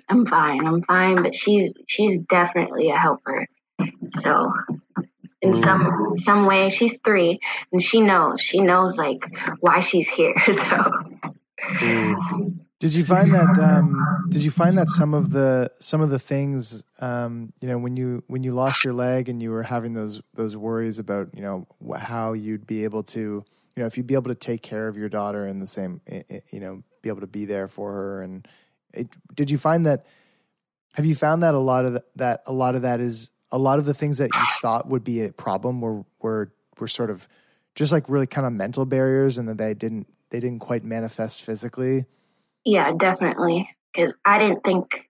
[0.10, 0.66] I'm fine.
[0.66, 3.48] I'm fine." But she's she's definitely a helper.
[4.22, 4.52] So
[5.42, 7.40] in some some way, she's three,
[7.72, 9.24] and she knows she knows like
[9.60, 10.36] why she's here.
[10.54, 10.92] So
[11.64, 12.60] Mm.
[12.80, 13.58] Did you find that?
[13.60, 17.78] Um, did you find that some of the some of the things, um, you know,
[17.78, 21.30] when you when you lost your leg and you were having those those worries about,
[21.36, 23.44] you know, how you'd be able to, you
[23.78, 26.26] know, if you'd be able to take care of your daughter in the same, i-
[26.32, 28.48] i- you know, be able to be there for her, and
[28.94, 30.06] it, did you find that?
[30.94, 33.58] Have you found that a lot of th- that a lot of that is a
[33.58, 37.10] lot of the things that you thought would be a problem were were were sort
[37.10, 37.28] of
[37.76, 41.42] just like really kind of mental barriers, and that they didn't they didn't quite manifest
[41.42, 42.06] physically.
[42.66, 43.70] Yeah, definitely.
[43.94, 45.10] Because I didn't think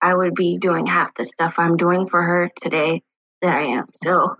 [0.00, 3.02] I would be doing half the stuff I'm doing for her today
[3.42, 3.86] that I am.
[4.02, 4.36] So,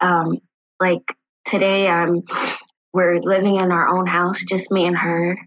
[0.00, 0.38] um,
[0.80, 1.02] like
[1.44, 2.22] today, I'm
[2.92, 5.38] we're living in our own house, just me and her.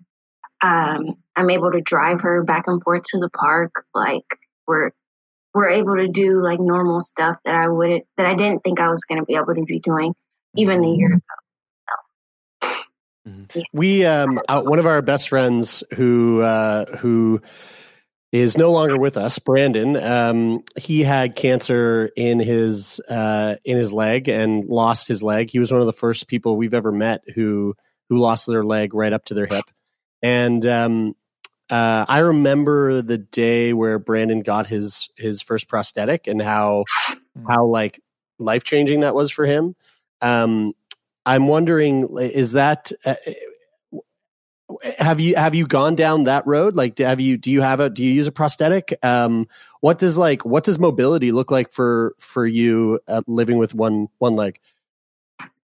[0.62, 3.86] Um, I'm able to drive her back and forth to the park.
[3.96, 4.26] Like
[4.68, 4.92] we're
[5.54, 8.90] we're able to do like normal stuff that I wouldn't that I didn't think I
[8.90, 10.14] was going to be able to be doing
[10.56, 11.24] even a year ago.
[13.74, 17.42] we um uh, one of our best friends who uh who
[18.32, 23.92] is no longer with us brandon um he had cancer in his uh in his
[23.92, 25.50] leg and lost his leg.
[25.50, 27.76] He was one of the first people we've ever met who
[28.10, 29.66] who lost their leg right up to their hip.
[30.22, 31.16] And um
[31.70, 36.86] uh, I remember the day where Brandon got his his first prosthetic and how
[37.48, 38.00] how like
[38.40, 39.76] life changing that was for him.
[40.22, 40.74] Um,
[41.26, 43.16] I'm wondering, is that uh,
[44.98, 46.76] have you have you gone down that road?
[46.76, 48.98] Like, have you do you have a do you use a prosthetic?
[49.04, 49.48] Um,
[49.82, 54.08] what does like what does mobility look like for for you uh, living with one
[54.18, 54.60] one leg?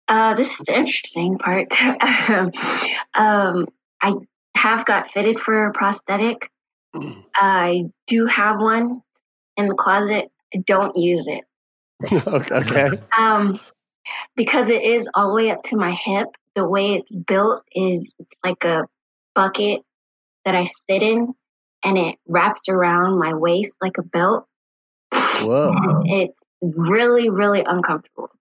[0.08, 1.72] Uh, this is the interesting part.
[3.14, 3.68] um,
[4.02, 4.14] I
[4.56, 6.50] have got fitted for a prosthetic.
[7.36, 9.02] I do have one
[9.58, 10.30] in the closet.
[10.54, 11.44] I don't use it.
[12.12, 12.90] okay.
[13.18, 13.60] Um,
[14.36, 16.28] because it is all the way up to my hip.
[16.56, 18.88] The way it's built is it's like a
[19.36, 19.84] bucket
[20.44, 21.34] that I sit in,
[21.84, 24.46] and it wraps around my waist like a belt.
[25.14, 26.02] Whoa!
[26.06, 28.32] It's really, really uncomfortable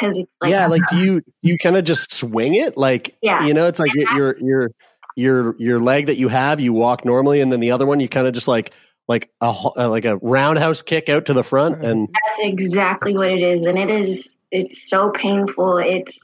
[0.00, 3.46] because it's like yeah, like do you you kind of just swing it like Yeah.
[3.46, 4.70] you know it's like your your your
[5.16, 8.08] your your leg that you have you walk normally and then the other one you
[8.08, 8.72] kind of just like
[9.08, 13.28] like a uh, like a roundhouse kick out to the front and That's exactly what
[13.30, 14.28] it is, and it is.
[14.50, 15.78] It's so painful.
[15.78, 16.18] It's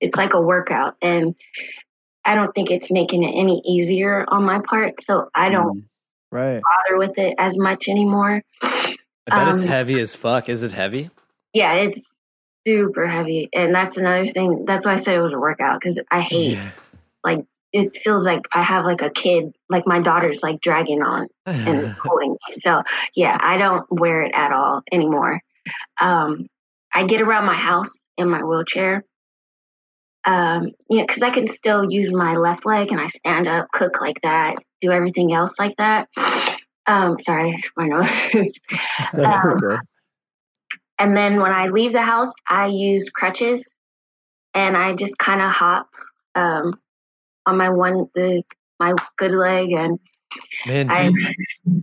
[0.00, 1.34] it's like a workout, and
[2.24, 5.02] I don't think it's making it any easier on my part.
[5.02, 5.88] So I don't
[6.30, 6.60] Right.
[6.60, 8.42] bother with it as much anymore.
[8.62, 8.94] I
[9.26, 10.48] bet it's Um, heavy as fuck.
[10.50, 11.08] Is it heavy?
[11.54, 12.00] Yeah, it's
[12.66, 14.64] super heavy, and that's another thing.
[14.66, 16.58] That's why I said it was a workout because I hate
[17.22, 21.28] like it feels like I have like a kid, like my daughter's like dragging on
[21.46, 22.58] and holding me.
[22.58, 22.82] So
[23.14, 25.40] yeah, I don't wear it at all anymore.
[26.00, 26.48] Um,
[26.92, 29.04] I get around my house in my wheelchair.
[30.24, 33.68] Um, you know, because I can still use my left leg and I stand up,
[33.72, 36.08] cook like that, do everything else like that.
[36.86, 38.08] Um, sorry, I know.
[39.24, 39.80] Um.
[40.98, 43.68] And then when I leave the house, I use crutches
[44.54, 45.88] and I just kind of hop
[46.34, 46.80] um,
[47.44, 48.42] on my one the
[48.78, 49.98] my good leg and
[50.66, 51.12] Man, do, I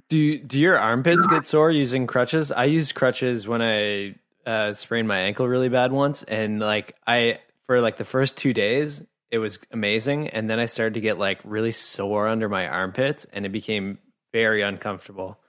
[0.10, 2.52] do do your armpits get sore using crutches?
[2.52, 7.40] I used crutches when I uh, sprained my ankle really bad once, and like I
[7.66, 11.18] for like the first two days it was amazing, and then I started to get
[11.18, 13.98] like really sore under my armpits, and it became
[14.32, 15.40] very uncomfortable.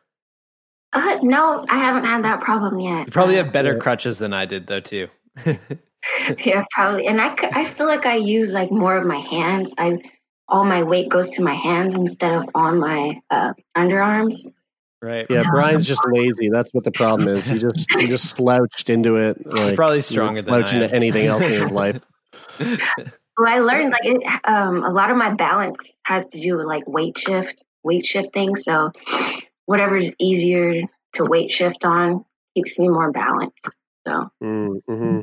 [0.95, 3.07] Uh, no, I haven't had that problem yet.
[3.07, 5.09] You probably have better crutches than I did though too.
[5.45, 7.07] yeah, probably.
[7.07, 9.73] And I, I feel like I use like more of my hands.
[9.79, 9.99] I
[10.49, 14.47] all my weight goes to my hands instead of on my uh, underarms.
[15.01, 15.27] right?
[15.31, 19.17] yeah brian's just lazy that's what the problem is he just he just slouched into
[19.17, 22.03] it like probably he stronger than slouch I into anything else in his life
[23.37, 26.67] Well, I learned like it, um, a lot of my balance has to do with
[26.67, 28.55] like weight shift, weight shifting.
[28.55, 28.93] So
[29.67, 30.83] whatever's easier
[31.15, 32.25] to weight shift on
[32.55, 33.69] keeps me more balanced.
[34.07, 35.21] So mm-hmm.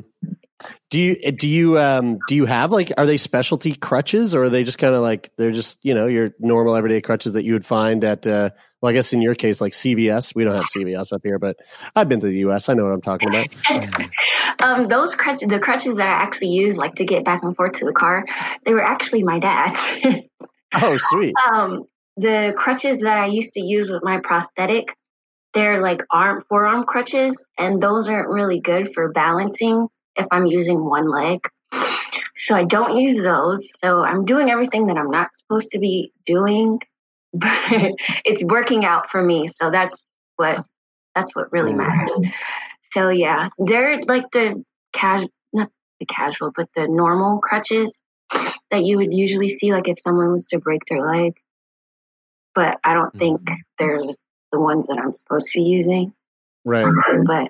[0.90, 4.50] do you do you um do you have like are they specialty crutches or are
[4.50, 7.52] they just kind of like they're just you know your normal everyday crutches that you
[7.52, 8.50] would find at uh
[8.80, 11.58] well i guess in your case like cvs we don't have cvs up here but
[11.94, 13.46] i've been to the us i know what i'm talking about
[14.62, 17.74] um, those crutches, the crutches that I actually use like to get back and forth
[17.74, 18.24] to the car,
[18.64, 19.80] they were actually my dad's.
[20.74, 21.84] oh sweet um,
[22.16, 24.96] the crutches that I used to use with my prosthetic,
[25.54, 30.84] they're like arm forearm crutches, and those aren't really good for balancing if I'm using
[30.84, 31.40] one leg.
[32.34, 33.68] So I don't use those.
[33.82, 36.80] So I'm doing everything that I'm not supposed to be doing,
[37.32, 37.58] but
[38.24, 39.48] it's working out for me.
[39.48, 40.64] So that's what
[41.14, 41.78] that's what really mm.
[41.78, 42.32] matters.
[42.92, 45.70] So yeah, they're like the casual, not
[46.00, 48.02] the casual, but the normal crutches
[48.70, 51.34] that you would usually see, like if someone was to break their leg.
[52.54, 54.02] But I don't think they're
[54.52, 56.12] the ones that I'm supposed to be using.
[56.64, 56.92] right
[57.26, 57.48] But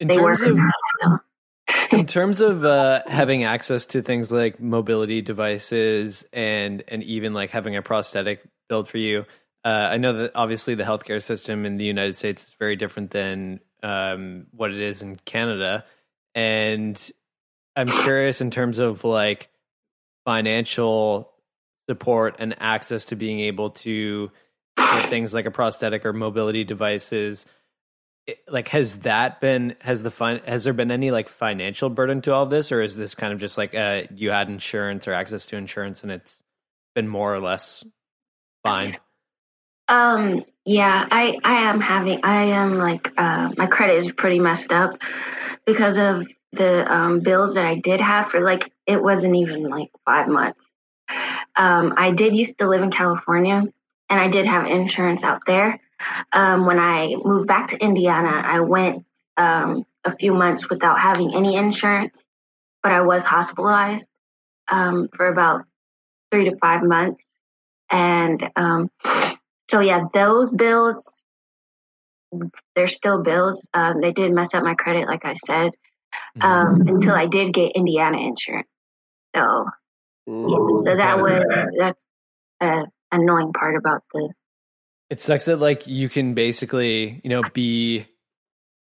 [0.00, 0.38] In they work.
[0.38, 0.70] terms of for me,
[1.02, 1.18] so.
[1.98, 7.50] in terms of uh, having access to things like mobility devices and and even like
[7.50, 9.24] having a prosthetic built for you
[9.64, 13.10] uh, i know that obviously the healthcare system in the united states is very different
[13.10, 15.84] than um, what it is in canada
[16.34, 17.10] and
[17.76, 19.48] i'm curious in terms of like
[20.24, 21.32] financial
[21.88, 24.30] support and access to being able to
[25.06, 27.46] things like a prosthetic or mobility devices
[28.48, 32.32] like has that been has the fun has there been any like financial burden to
[32.32, 35.46] all this or is this kind of just like uh you had insurance or access
[35.46, 36.42] to insurance and it's
[36.94, 37.84] been more or less
[38.62, 38.98] fine
[39.88, 44.70] Um, yeah, I, I am having, I am like, uh, my credit is pretty messed
[44.70, 44.98] up
[45.64, 49.88] because of the um, bills that I did have for like, it wasn't even like
[50.04, 50.67] five months.
[51.58, 53.64] Um, I did used to live in California
[54.10, 55.80] and I did have insurance out there.
[56.32, 59.06] Um, when I moved back to Indiana, I went
[59.38, 62.24] um, a few months without having any insurance,
[62.82, 64.06] but I was hospitalized
[64.70, 65.64] um, for about
[66.32, 67.28] three to five months
[67.90, 68.90] And um,
[69.70, 71.22] so, yeah, those bills,
[72.76, 73.66] they're still bills.
[73.74, 75.72] Um, they did mess up my credit, like I said,
[76.36, 76.88] Mm-hmm.
[76.88, 78.68] until I did get Indiana insurance.
[79.36, 79.66] So,
[80.28, 81.44] so that was,
[81.78, 82.04] that's
[82.60, 84.30] a annoying part about the,
[85.10, 88.06] It sucks that like you can basically, you know, be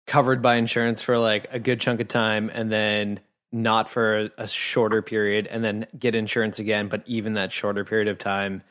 [0.07, 3.19] covered by insurance for like a good chunk of time and then
[3.51, 8.07] not for a shorter period and then get insurance again, but even that shorter period
[8.07, 8.63] of time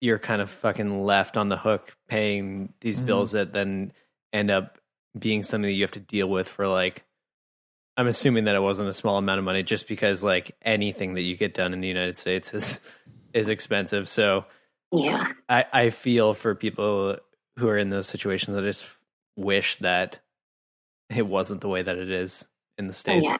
[0.00, 3.06] you're kind of fucking left on the hook paying these Mhm.
[3.06, 3.92] bills that then
[4.32, 4.78] end up
[5.18, 7.04] being something that you have to deal with for like
[7.98, 11.22] I'm assuming that it wasn't a small amount of money just because like anything that
[11.22, 12.80] you get done in the United States is
[13.34, 14.08] is expensive.
[14.08, 14.46] So
[14.92, 15.32] yeah.
[15.48, 17.18] I, I feel for people
[17.58, 18.56] who are in those situations.
[18.56, 18.88] I just
[19.36, 20.20] wish that
[21.10, 22.46] it wasn't the way that it is
[22.78, 23.26] in the states.
[23.28, 23.36] Yeah.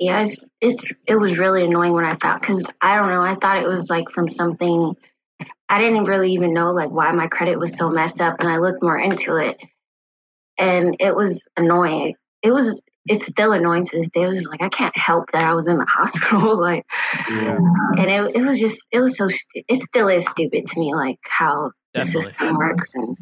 [0.00, 3.22] Yeah, it's, it's it was really annoying when I found because I don't know.
[3.22, 4.96] I thought it was like from something.
[5.68, 8.56] I didn't really even know like why my credit was so messed up, and I
[8.56, 9.56] looked more into it,
[10.58, 12.16] and it was annoying.
[12.42, 14.22] It was it's still annoying to this day.
[14.22, 16.84] It was just like I can't help that I was in the hospital, like,
[17.28, 17.56] Yeah.
[17.98, 20.94] and it it was just it was so stu- it still is stupid to me,
[20.94, 22.30] like how the Definitely.
[22.32, 23.16] system works and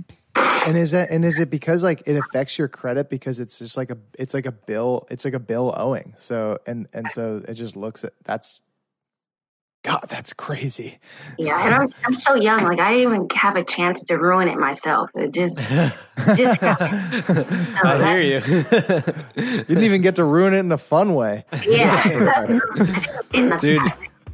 [0.67, 3.77] And is that and is it because like it affects your credit because it's just
[3.77, 7.43] like a it's like a bill it's like a bill owing so and and so
[7.47, 8.61] it just looks at that's
[9.83, 10.99] God that's crazy
[11.39, 11.65] yeah.
[11.67, 14.59] And I'm I'm so young, like I didn't even have a chance to ruin it
[14.59, 15.11] myself.
[15.15, 17.47] It just just happened.
[17.85, 18.41] I hear you.
[19.37, 22.59] you didn't even get to ruin it in a fun way Yeah.
[23.61, 23.83] Dude,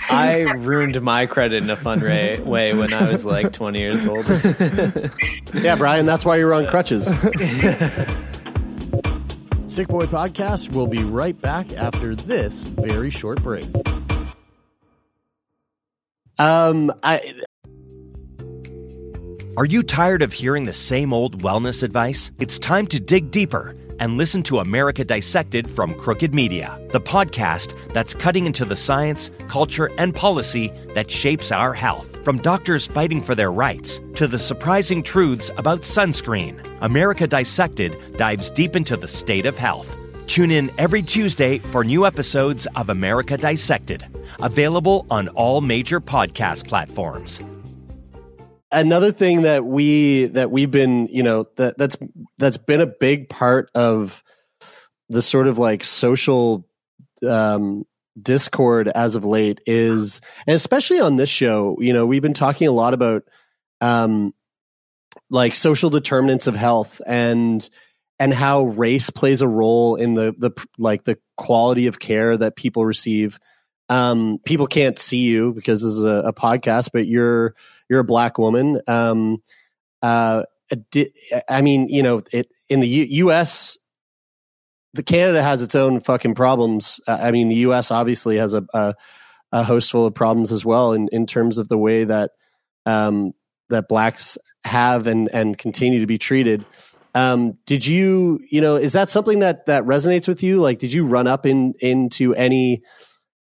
[0.08, 4.06] I ruined my credit in a fun way, way when I was like 20 years
[4.06, 4.26] old.
[5.54, 7.06] Yeah, Brian, that's why you're on crutches.
[9.66, 13.64] Sick Boy Podcast will be right back after this very short break.
[16.38, 17.20] Um, I
[19.56, 22.30] Are you tired of hearing the same old wellness advice?
[22.38, 27.74] It's time to dig deeper and listen to America Dissected from Crooked Media, the podcast
[27.92, 32.24] that's cutting into the science, culture, and policy that shapes our health.
[32.24, 38.50] From doctors fighting for their rights to the surprising truths about sunscreen, America Dissected dives
[38.52, 39.96] deep into the state of health.
[40.28, 44.06] Tune in every Tuesday for new episodes of America Dissected,
[44.40, 47.40] available on all major podcast platforms.
[48.70, 51.96] another thing that we that we've been you know that that's
[52.36, 54.22] that's been a big part of
[55.08, 56.68] the sort of like social
[57.26, 57.86] um
[58.20, 62.68] discord as of late is and especially on this show you know we've been talking
[62.68, 63.22] a lot about
[63.80, 64.34] um
[65.30, 67.70] like social determinants of health and
[68.18, 72.56] and how race plays a role in the the like the quality of care that
[72.56, 73.38] people receive
[73.88, 77.54] um people can't see you because this is a, a podcast but you're
[77.88, 78.80] you're a black woman.
[78.86, 79.42] Um,
[80.02, 80.44] uh,
[81.48, 83.78] I mean, you know, it in the U- U.S.
[84.94, 87.00] The Canada has its own fucking problems.
[87.06, 87.90] Uh, I mean, the U.S.
[87.90, 88.94] obviously has a, a
[89.50, 92.32] a host full of problems as well in in terms of the way that
[92.84, 93.32] um,
[93.70, 96.64] that blacks have and and continue to be treated.
[97.14, 100.60] Um, did you, you know, is that something that that resonates with you?
[100.60, 102.82] Like, did you run up in into any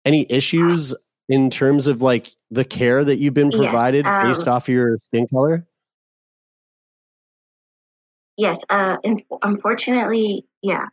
[0.05, 0.95] any issues
[1.29, 4.99] in terms of like the care that you've been Yeah, provided um, based off your
[5.07, 5.67] skin color?
[8.37, 8.97] Yes, uh,
[9.43, 10.87] unfortunately, yeah.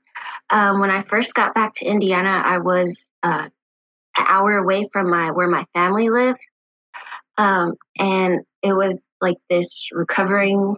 [0.50, 3.48] Um, when I first got back to Indiana, I was uh,
[4.18, 6.40] an hour away from my where my family lives,
[7.38, 10.78] um, and it was like this recovering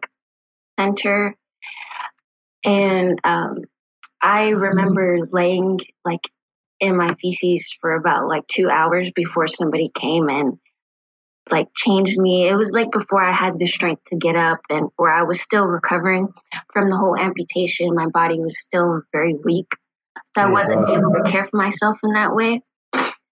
[0.79, 1.35] center,
[2.63, 3.59] and um,
[4.21, 6.29] I remember laying like
[6.79, 10.57] in my feces for about like two hours before somebody came and
[11.51, 12.47] like changed me.
[12.47, 15.41] It was like before I had the strength to get up and where I was
[15.41, 16.29] still recovering
[16.73, 17.95] from the whole amputation.
[17.95, 19.67] My body was still very weak.
[20.35, 22.61] So I Oh, wasn't able to care for myself in that way.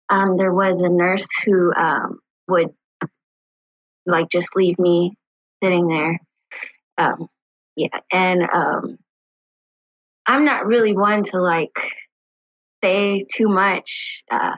[0.09, 2.69] Um, there was a nurse who um, would
[4.05, 5.17] like just leave me
[5.63, 6.19] sitting there.
[6.97, 7.27] Um,
[7.75, 7.99] yeah.
[8.11, 8.97] And um,
[10.27, 11.77] I'm not really one to like
[12.83, 14.23] say too much.
[14.31, 14.55] Uh,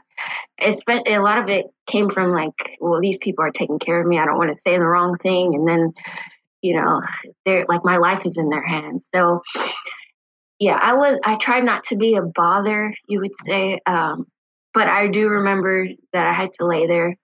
[0.62, 4.08] espe- a lot of it came from like, well, these people are taking care of
[4.08, 4.20] me.
[4.20, 5.94] I don't want to say the wrong thing, and then,
[6.62, 7.02] you know,
[7.46, 9.08] they're like my life is in their hands.
[9.14, 9.42] So,
[10.60, 11.20] yeah, I was.
[11.24, 14.26] I tried not to be a bother, you would say, um,
[14.74, 17.16] but I do remember that I had to lay there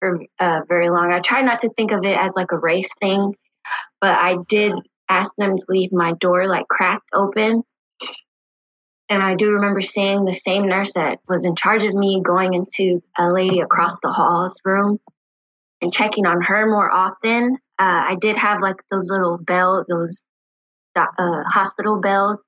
[0.00, 1.12] for uh, very long.
[1.12, 3.34] I tried not to think of it as like a race thing,
[4.00, 4.74] but I did
[5.08, 7.62] ask them to leave my door like cracked open
[9.08, 12.54] and I do remember seeing the same nurse that was in charge of me going
[12.54, 14.98] into a lady across the hall's room
[15.82, 17.58] and checking on her more often.
[17.78, 20.20] Uh, I did have like those little bells, those
[20.96, 22.40] uh, hospital bells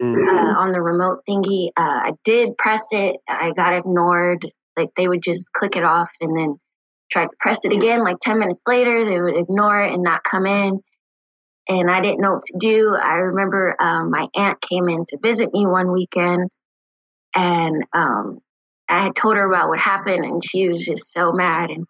[0.00, 0.28] mm-hmm.
[0.28, 1.68] uh, on the remote thingy.
[1.76, 3.16] Uh, I did press it.
[3.28, 4.46] I got ignored.
[4.76, 6.60] Like they would just click it off and then
[7.10, 8.04] try to press it again.
[8.04, 10.80] Like 10 minutes later, they would ignore it and not come in.
[11.68, 12.94] And I didn't know what to do.
[12.94, 16.50] I remember um, my aunt came in to visit me one weekend
[17.34, 18.40] and um,
[18.88, 21.70] I had told her about what happened and she was just so mad.
[21.70, 21.86] And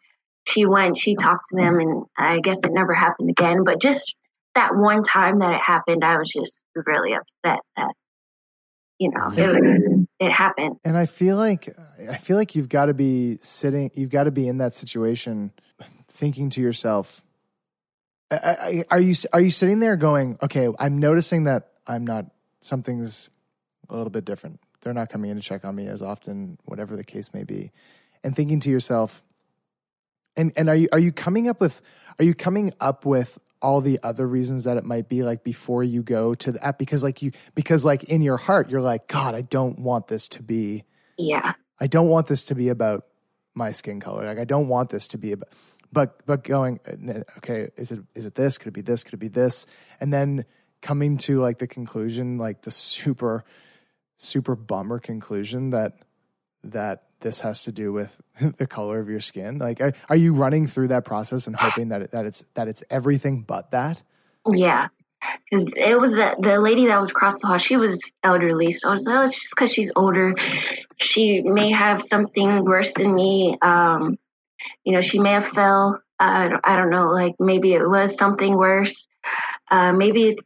[0.46, 3.64] she went, she talked to them, and I guess it never happened again.
[3.64, 4.14] But just
[4.54, 7.94] that one time that it happened, I was just really upset that
[8.98, 10.76] you know it, it happened.
[10.84, 11.74] And I feel like
[12.08, 15.52] I feel like you've got to be sitting, you've got to be in that situation,
[16.08, 17.24] thinking to yourself,
[18.30, 22.26] are you are you sitting there going, okay, I'm noticing that I'm not
[22.60, 23.30] something's
[23.88, 24.60] a little bit different.
[24.80, 27.70] They're not coming in to check on me as often, whatever the case may be,
[28.22, 29.22] and thinking to yourself,
[30.36, 31.80] and and are you are you coming up with
[32.18, 35.82] are you coming up with all the other reasons that it might be like before
[35.82, 36.78] you go to the app?
[36.78, 40.28] Because like you because like in your heart you're like god I don't want this
[40.30, 40.84] to be
[41.18, 41.54] yeah.
[41.80, 43.06] I don't want this to be about
[43.54, 44.24] my skin color.
[44.26, 45.48] Like I don't want this to be about
[45.95, 46.78] but but going
[47.38, 49.66] okay is it is it this could it be this could it be this
[50.01, 50.45] and then
[50.82, 53.45] coming to like the conclusion like the super
[54.16, 55.95] super bummer conclusion that
[56.62, 58.20] that this has to do with
[58.59, 59.59] the color of your skin?
[59.59, 62.68] Like, are, are you running through that process and hoping that it, that it's that
[62.68, 64.03] it's everything but that?
[64.47, 64.88] Yeah,
[65.51, 67.59] because it was uh, the lady that was across the hall.
[67.59, 70.34] She was elderly, so I was like, oh, it's just because she's older.
[70.99, 73.59] She may have something worse than me.
[73.61, 74.18] Um,
[74.84, 76.00] you know, she may have fell.
[76.18, 77.09] Uh, I don't know.
[77.09, 79.07] Like maybe it was something worse.
[79.70, 80.42] Uh, maybe it's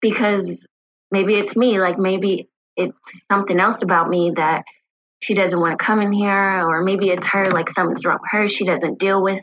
[0.00, 0.66] because
[1.10, 1.78] maybe it's me.
[1.78, 2.96] Like maybe it's
[3.30, 4.64] something else about me that
[5.20, 8.30] she doesn't want to come in here, or maybe it's her, like something's wrong with
[8.30, 8.48] her.
[8.48, 9.42] She doesn't deal with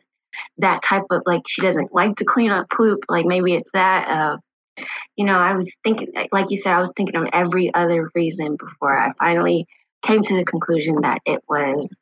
[0.58, 3.00] that type of, like, she doesn't like to clean up poop.
[3.10, 4.08] Like, maybe it's that.
[4.10, 8.10] Uh, you know, I was thinking, like you said, I was thinking of every other
[8.16, 9.68] reason before I finally
[10.02, 11.94] came to the conclusion that it was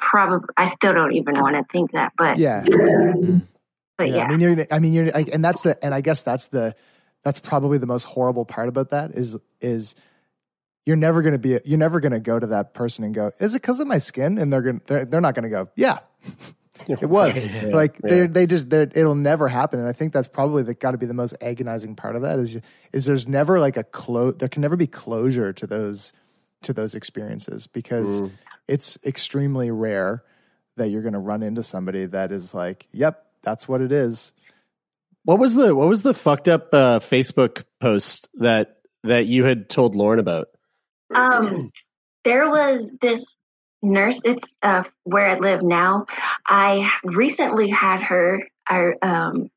[0.00, 2.64] probably, I still don't even want to think that, but yeah.
[3.98, 4.24] But yeah, yeah.
[4.24, 6.74] I mean, you're, I mean, you're, and that's the, and I guess that's the,
[7.22, 9.94] that's probably the most horrible part about that is, is,
[10.86, 13.30] you're never going to be you're never going to go to that person and go
[13.38, 15.68] is it because of my skin and they're going they're, they're not going to go
[15.76, 15.98] yeah
[16.88, 18.10] it was yeah, like yeah.
[18.10, 21.06] they they just it'll never happen and i think that's probably the got to be
[21.06, 22.58] the most agonizing part of that is
[22.92, 26.12] is there's never like a close there can never be closure to those
[26.62, 28.30] to those experiences because mm.
[28.68, 30.22] It's extremely rare
[30.76, 34.32] that you're going to run into somebody that is like yep that's what it is
[35.24, 39.68] what was the what was the fucked up uh, facebook post that that you had
[39.68, 40.48] told lauren about
[41.14, 41.72] um,
[42.24, 43.24] there was this
[43.82, 44.20] nurse.
[44.24, 46.06] It's uh, where I live now.
[46.46, 48.48] I recently had her.
[48.68, 49.50] I, um,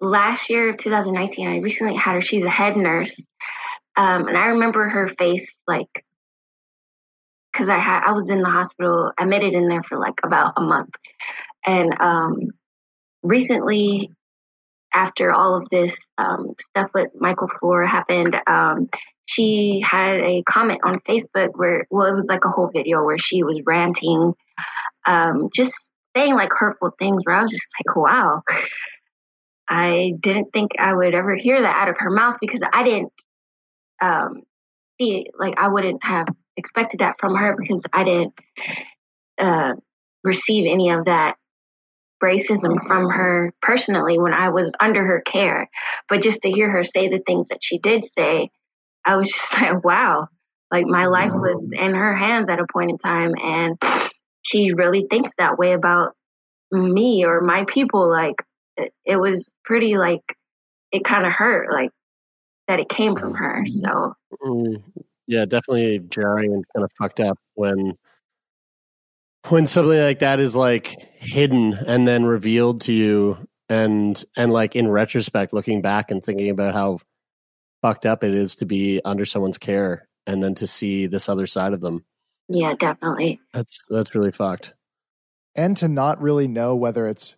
[0.00, 1.48] last year, 2019.
[1.48, 2.20] I recently had her.
[2.20, 3.18] She's a head nurse,
[3.96, 6.04] um, and I remember her face like
[7.56, 10.60] because I had I was in the hospital, admitted in there for like about a
[10.60, 10.90] month,
[11.64, 12.36] and um,
[13.22, 14.10] recently
[14.92, 18.88] after all of this um, stuff with Michael Floor happened, um,
[19.26, 23.18] she had a comment on Facebook where, well, it was like a whole video where
[23.18, 24.32] she was ranting,
[25.06, 28.42] um, just saying like hurtful things where I was just like, wow.
[29.68, 33.12] I didn't think I would ever hear that out of her mouth because I didn't
[34.00, 34.42] um,
[35.00, 35.26] see.
[35.36, 38.34] Like, I wouldn't have expected that from her because I didn't
[39.38, 39.74] uh,
[40.24, 41.36] receive any of that
[42.22, 45.68] racism from her personally when I was under her care.
[46.08, 48.50] But just to hear her say the things that she did say,
[49.04, 50.28] I was just like, wow,
[50.70, 53.34] like my life was in her hands at a point in time.
[53.36, 53.78] And
[54.42, 56.14] she really thinks that way about
[56.72, 58.10] me or my people.
[58.10, 58.36] Like
[58.76, 60.22] it, it was pretty like,
[60.92, 61.90] it kind of hurt, like
[62.68, 63.64] that it came from her.
[63.66, 64.82] So, mm,
[65.26, 67.96] yeah, definitely jarring and kind of fucked up when
[69.48, 74.76] when something like that is like hidden and then revealed to you and and like
[74.76, 76.98] in retrospect looking back and thinking about how
[77.82, 81.46] fucked up it is to be under someone's care and then to see this other
[81.46, 82.04] side of them.
[82.48, 83.40] Yeah, definitely.
[83.52, 84.74] That's that's really fucked.
[85.54, 87.34] And to not really know whether it's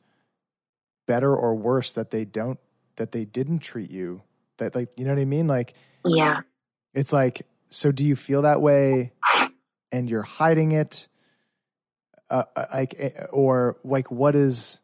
[1.06, 2.58] better or worse that they don't
[2.96, 4.22] that they didn't treat you.
[4.58, 5.46] That like you know what I mean?
[5.46, 5.74] Like
[6.04, 6.40] Yeah.
[6.94, 9.12] It's like so do you feel that way
[9.92, 11.08] and you're hiding it?
[12.30, 14.80] Uh, uh like eh, or like what is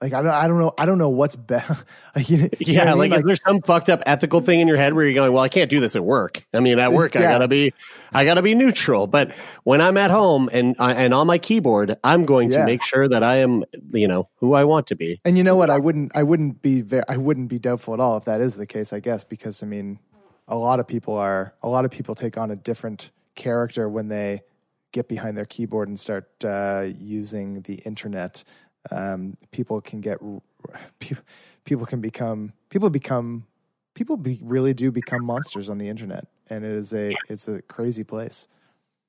[0.00, 1.76] Like I don't, I don't know, I don't know what's better.
[2.16, 3.10] you know Yeah, I mean?
[3.10, 5.42] like, is there some fucked up ethical thing in your head where you're going, well,
[5.42, 6.46] I can't do this at work.
[6.54, 7.74] I mean, at work, I gotta be,
[8.12, 9.06] I gotta be neutral.
[9.08, 9.32] But
[9.64, 12.58] when I'm at home and uh, and on my keyboard, I'm going Yeah.
[12.60, 15.20] to make sure that I am, you know, who I want to be.
[15.24, 15.68] And you know what?
[15.70, 16.12] I wouldn't.
[16.14, 16.82] I wouldn't be.
[17.08, 18.92] I wouldn't be doubtful at all if that is the case.
[18.94, 19.98] I guess because I mean,
[20.50, 21.54] a lot of people are.
[21.62, 24.42] A lot of people take on a different character when they
[24.92, 28.44] get behind their keyboard and start uh, using the internet.
[28.90, 30.18] Um, people can get.
[30.98, 31.24] People,
[31.64, 32.52] people can become.
[32.68, 33.46] People become.
[33.94, 37.14] People be, really do become monsters on the internet, and it is a.
[37.28, 38.46] It's a crazy place.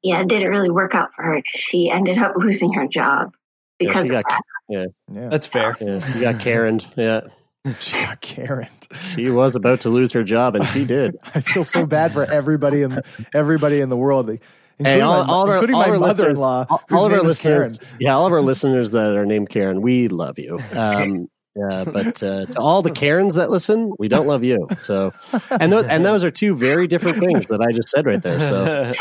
[0.03, 3.35] Yeah, it didn't really work out for her because she ended up losing her job
[3.79, 4.41] Yeah, because she of got, that.
[4.69, 5.75] yeah, Yeah, That's fair.
[5.81, 6.81] yeah, you got Karen.
[6.95, 7.21] Yeah,
[7.79, 8.67] she got Karen.
[9.15, 11.17] she was about to lose her job, and she did.
[11.35, 13.01] I feel so bad for everybody in
[13.33, 14.45] everybody in the world, including
[14.85, 16.65] Hey, all, my, all of our, including all my mother-in-law.
[16.69, 17.77] all, all of our listeners, Karen.
[17.99, 20.57] yeah, all of our listeners that are named Karen, we love you.
[20.73, 24.67] Um, yeah, but uh, to all the Karens that listen, we don't love you.
[24.79, 25.11] So,
[25.51, 28.39] and those, and those are two very different things that I just said right there.
[28.39, 28.91] So,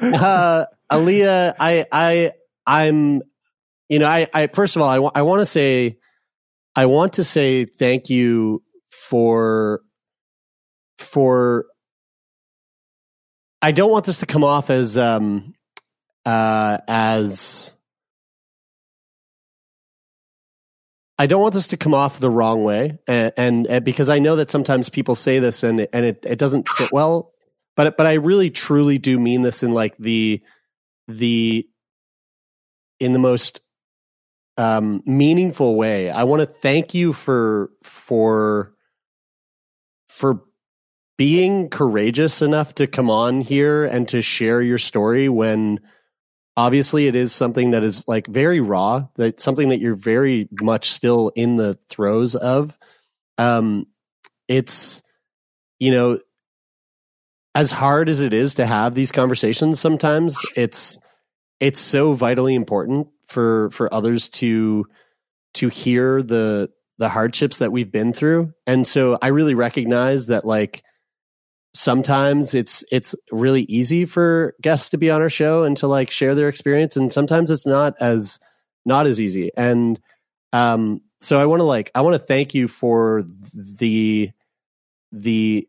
[0.00, 2.32] uh, Aaliyah, I, I,
[2.66, 3.20] I'm,
[3.90, 5.98] you know, I, I first of all, I, wa- I want to say,
[6.78, 8.62] I want to say thank you
[8.92, 9.80] for,
[10.96, 11.66] for.
[13.60, 15.54] I don't want this to come off as, um,
[16.24, 17.72] uh, as.
[21.18, 24.20] I don't want this to come off the wrong way, and, and, and because I
[24.20, 27.32] know that sometimes people say this and and it, it doesn't sit well,
[27.74, 30.44] but but I really truly do mean this in like the
[31.08, 31.68] the
[33.00, 33.62] in the most
[34.58, 36.10] um, meaningful way.
[36.10, 38.74] I want to thank you for for
[40.08, 40.42] for
[41.16, 45.80] being courageous enough to come on here and to share your story when
[46.56, 50.90] obviously it is something that is like very raw that something that you're very much
[50.90, 52.76] still in the throes of
[53.36, 53.86] um
[54.48, 55.02] it's
[55.78, 56.18] you know
[57.54, 60.98] as hard as it is to have these conversations sometimes it's
[61.60, 64.86] it's so vitally important for for others to
[65.54, 68.52] to hear the the hardships that we've been through.
[68.66, 70.82] And so i really recognize that like
[71.74, 76.10] sometimes it's it's really easy for guests to be on our show and to like
[76.10, 78.40] share their experience and sometimes it's not as
[78.84, 79.50] not as easy.
[79.56, 80.00] And
[80.52, 83.22] um so i want to like i want to thank you for
[83.54, 84.30] the
[85.12, 85.68] the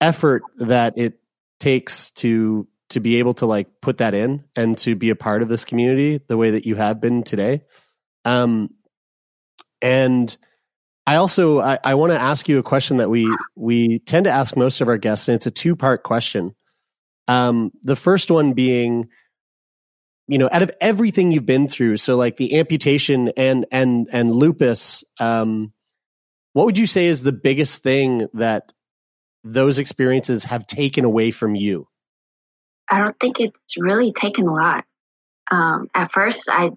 [0.00, 1.18] effort that it
[1.58, 5.42] takes to to be able to like put that in and to be a part
[5.42, 7.62] of this community the way that you have been today
[8.24, 8.70] um
[9.82, 10.36] and
[11.06, 14.30] I also I, I want to ask you a question that we we tend to
[14.30, 16.54] ask most of our guests, and it's a two part question.
[17.28, 19.08] Um, the first one being,
[20.28, 24.32] you know, out of everything you've been through, so like the amputation and and and
[24.32, 25.72] lupus, um,
[26.54, 28.72] what would you say is the biggest thing that
[29.42, 31.86] those experiences have taken away from you?
[32.88, 34.84] I don't think it's really taken a lot.
[35.50, 36.70] Um, at first, I,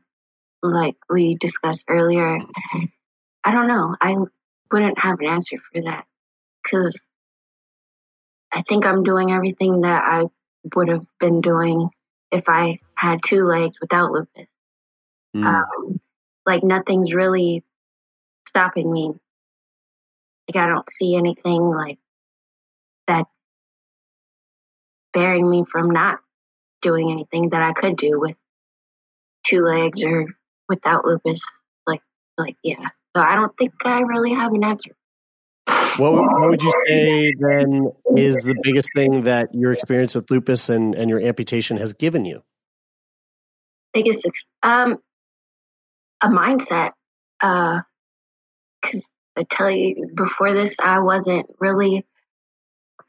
[0.62, 2.40] like we discussed earlier,
[3.44, 3.96] I don't know.
[4.00, 4.16] I
[4.72, 6.06] wouldn't have an answer for that
[6.64, 7.00] because
[8.52, 10.26] I think I'm doing everything that I
[10.76, 11.90] would have been doing
[12.32, 14.48] if I had two legs without lupus.
[15.36, 15.46] Mm.
[15.46, 16.00] Um,
[16.46, 17.64] like nothing's really
[18.48, 19.14] stopping me.
[20.48, 22.00] Like I don't see anything like
[23.08, 23.30] that's
[25.18, 26.20] bearing me from not
[26.84, 28.36] doing anything that I could do with
[29.46, 30.28] two legs or
[30.70, 31.42] without lupus.
[31.88, 32.02] Like,
[32.38, 32.90] like yeah.
[33.16, 34.92] So I don't think I really have an answer.
[35.98, 40.30] What, would- what would you say then is the biggest thing that your experience with
[40.30, 42.44] lupus and, and your amputation has given you?
[43.94, 44.28] biggest
[44.62, 44.98] um
[46.22, 46.92] a mindset
[47.42, 47.80] uh
[48.82, 49.08] because
[49.38, 52.06] i tell you before this i wasn't really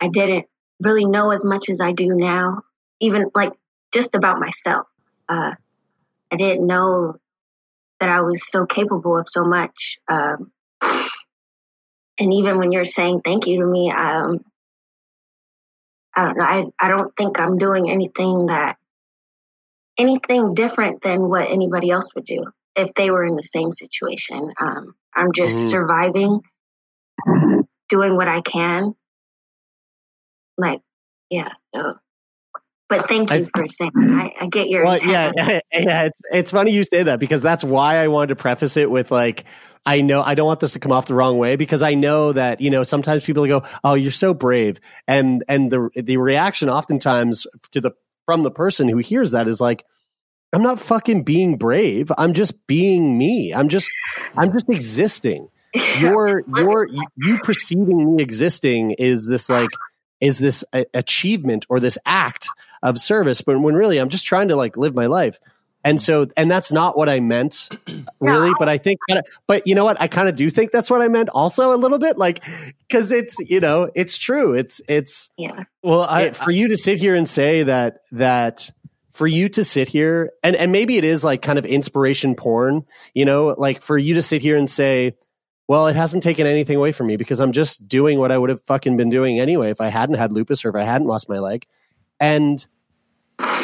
[0.00, 0.46] i didn't
[0.80, 2.62] really know as much as i do now
[3.00, 3.52] even like
[3.92, 4.86] just about myself
[5.28, 5.52] uh
[6.32, 7.16] i didn't know
[8.00, 10.52] that i was so capable of so much um
[12.18, 14.44] and even when you're saying thank you to me um
[16.16, 18.76] i don't know i i don't think i'm doing anything that
[19.98, 22.44] anything different than what anybody else would do
[22.76, 24.52] if they were in the same situation.
[24.60, 25.70] Um, I'm just Mhm.
[25.70, 26.40] surviving,
[27.88, 28.94] doing what I can.
[30.58, 30.82] Like,
[31.30, 31.52] yeah.
[31.74, 31.94] So,
[32.88, 33.92] but thank you for saying.
[33.92, 34.18] Mm-hmm.
[34.18, 34.84] I, I get your.
[34.84, 35.32] Well, yeah,
[35.72, 36.04] yeah.
[36.04, 39.10] It's it's funny you say that because that's why I wanted to preface it with
[39.10, 39.44] like
[39.86, 42.32] I know I don't want this to come off the wrong way because I know
[42.32, 46.68] that you know sometimes people go, "Oh, you're so brave," and and the the reaction
[46.68, 47.92] oftentimes to the
[48.26, 49.84] from the person who hears that is like,
[50.52, 52.12] I'm not fucking being brave.
[52.18, 53.54] I'm just being me.
[53.54, 53.90] I'm just
[54.36, 55.48] I'm just existing.
[55.98, 59.68] Your your you perceiving me existing is this like
[60.20, 62.48] is this a- achievement or this act
[62.82, 65.38] of service, but when really I'm just trying to like live my life.
[65.84, 67.68] And so, and that's not what I meant,
[68.20, 68.52] really.
[68.58, 68.98] But I think,
[69.46, 70.00] but you know what?
[70.00, 72.44] I kind of do think that's what I meant, also a little bit, like
[72.88, 74.54] because it's you know it's true.
[74.54, 75.64] It's it's Yeah.
[75.82, 78.70] Well, I, it- for you to sit here and say that that
[79.12, 82.84] for you to sit here and and maybe it is like kind of inspiration porn
[83.14, 85.16] you know like for you to sit here and say
[85.68, 88.50] well it hasn't taken anything away from me because i'm just doing what i would
[88.50, 91.28] have fucking been doing anyway if i hadn't had lupus or if i hadn't lost
[91.28, 91.66] my leg.
[92.20, 92.66] And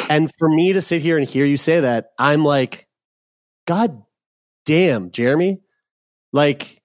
[0.09, 2.87] and for me to sit here and hear you say that i'm like
[3.65, 4.01] god
[4.65, 5.61] damn jeremy.
[6.33, 6.81] Like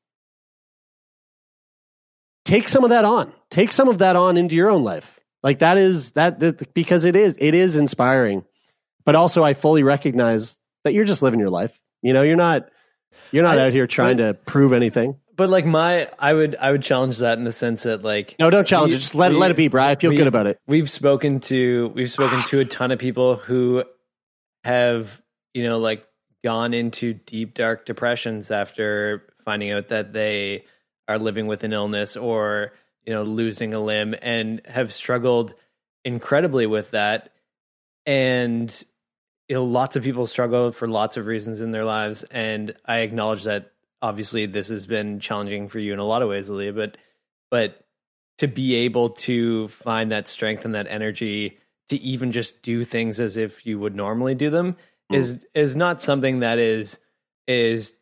[2.44, 3.32] take some of that on.
[3.50, 5.18] Take some of that on into your own life.
[5.42, 8.44] Like that is that, that because it is it is inspiring.
[9.04, 11.80] But also i fully recognize that you're just living your life.
[12.02, 12.68] You know you're not
[13.32, 15.16] you're not I- out here trying to prove anything.
[15.36, 18.50] But like my, I would, I would challenge that in the sense that like no
[18.50, 20.26] don't challenge We- it just let, we- let it be bro i feel we- good
[20.26, 20.58] about it.
[20.66, 23.82] we've spoken to we've spoken to a ton of people who
[24.64, 25.22] have
[25.54, 26.04] you know like
[26.44, 30.64] gone into deep dark depressions after finding out that they
[31.08, 32.72] are living with an illness or
[33.06, 35.54] you know losing a limb and have struggled
[36.04, 37.30] incredibly with that.
[38.06, 38.84] And
[39.50, 43.00] you know lots of people struggle for lots of reasons in their lives and i
[43.00, 46.74] acknowledge that obviously this has been challenging for you in a lot of ways Aaliyah,
[46.74, 46.96] but
[47.50, 47.84] but
[48.38, 51.58] to be able to find that strength and that energy
[51.90, 54.76] to even just do things as if you would normally do them
[55.10, 55.16] Mm.
[55.16, 56.98] is is not something that is
[57.48, 57.94] is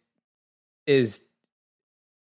[0.86, 1.22] is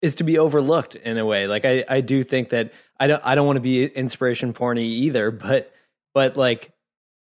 [0.02, 3.26] is to be overlooked in a way like i i do think that i don't
[3.26, 5.74] i don't want to be inspiration porny either but
[6.14, 6.72] but like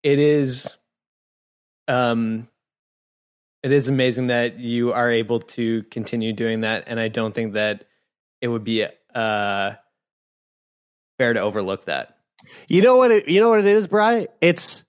[0.01, 0.75] it is
[1.87, 2.47] um
[3.63, 7.53] it is amazing that you are able to continue doing that and i don't think
[7.53, 7.85] that
[8.41, 9.71] it would be uh
[11.17, 12.17] fair to overlook that.
[12.67, 14.83] You know what it, you know what it is bry it's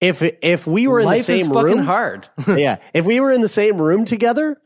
[0.00, 2.28] if if we were in life the is same fucking room hard.
[2.48, 2.78] Yeah.
[2.92, 4.60] If we were in the same room together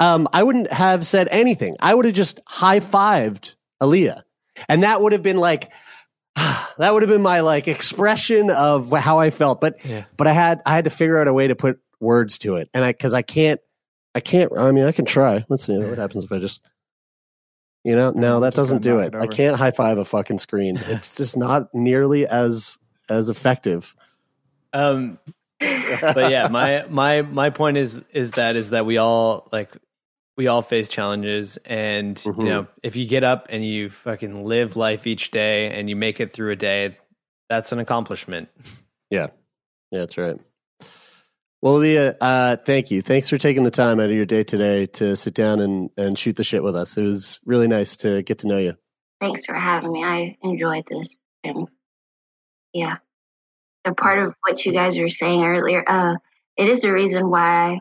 [0.00, 1.76] um i wouldn't have said anything.
[1.80, 4.22] I would have just high-fived Aaliyah.
[4.68, 5.70] and that would have been like
[6.78, 9.60] that would have been my like expression of how I felt.
[9.60, 10.04] But Yeah.
[10.16, 12.68] but I had I had to figure out a way to put words to it,
[12.74, 13.60] and I because I can't
[14.14, 14.52] I can't.
[14.56, 15.44] I mean, I can try.
[15.48, 16.60] Let's see what happens if I just.
[17.84, 19.14] You know, no, that Just doesn't do it.
[19.14, 20.76] it I can't high five a fucking screen.
[20.88, 22.76] It's just not nearly as
[23.08, 23.94] as effective.
[24.72, 25.18] Um,
[25.60, 29.70] but yeah, my my my point is is that is that we all like
[30.38, 32.38] we all face challenges, and Mhm.
[32.38, 35.96] you know if you get up and you fucking live life each day and you
[35.96, 36.96] make it through a day,
[37.50, 38.48] that's an accomplishment.
[39.10, 39.28] Yeah,
[39.90, 40.38] Yeah, that's right.
[41.60, 43.02] Well, Leah, uh, thank you.
[43.02, 46.16] Thanks for taking the time out of your day today to sit down and, and
[46.16, 46.96] shoot the shit with us.
[46.96, 48.74] It was really nice to get to know you.
[49.20, 50.04] Thanks for having me.
[50.04, 51.08] I enjoyed this.
[51.42, 51.66] And
[52.72, 52.98] yeah,
[53.84, 56.14] a part of what you guys were saying earlier, uh,
[56.56, 57.40] it is the reason why
[57.72, 57.80] I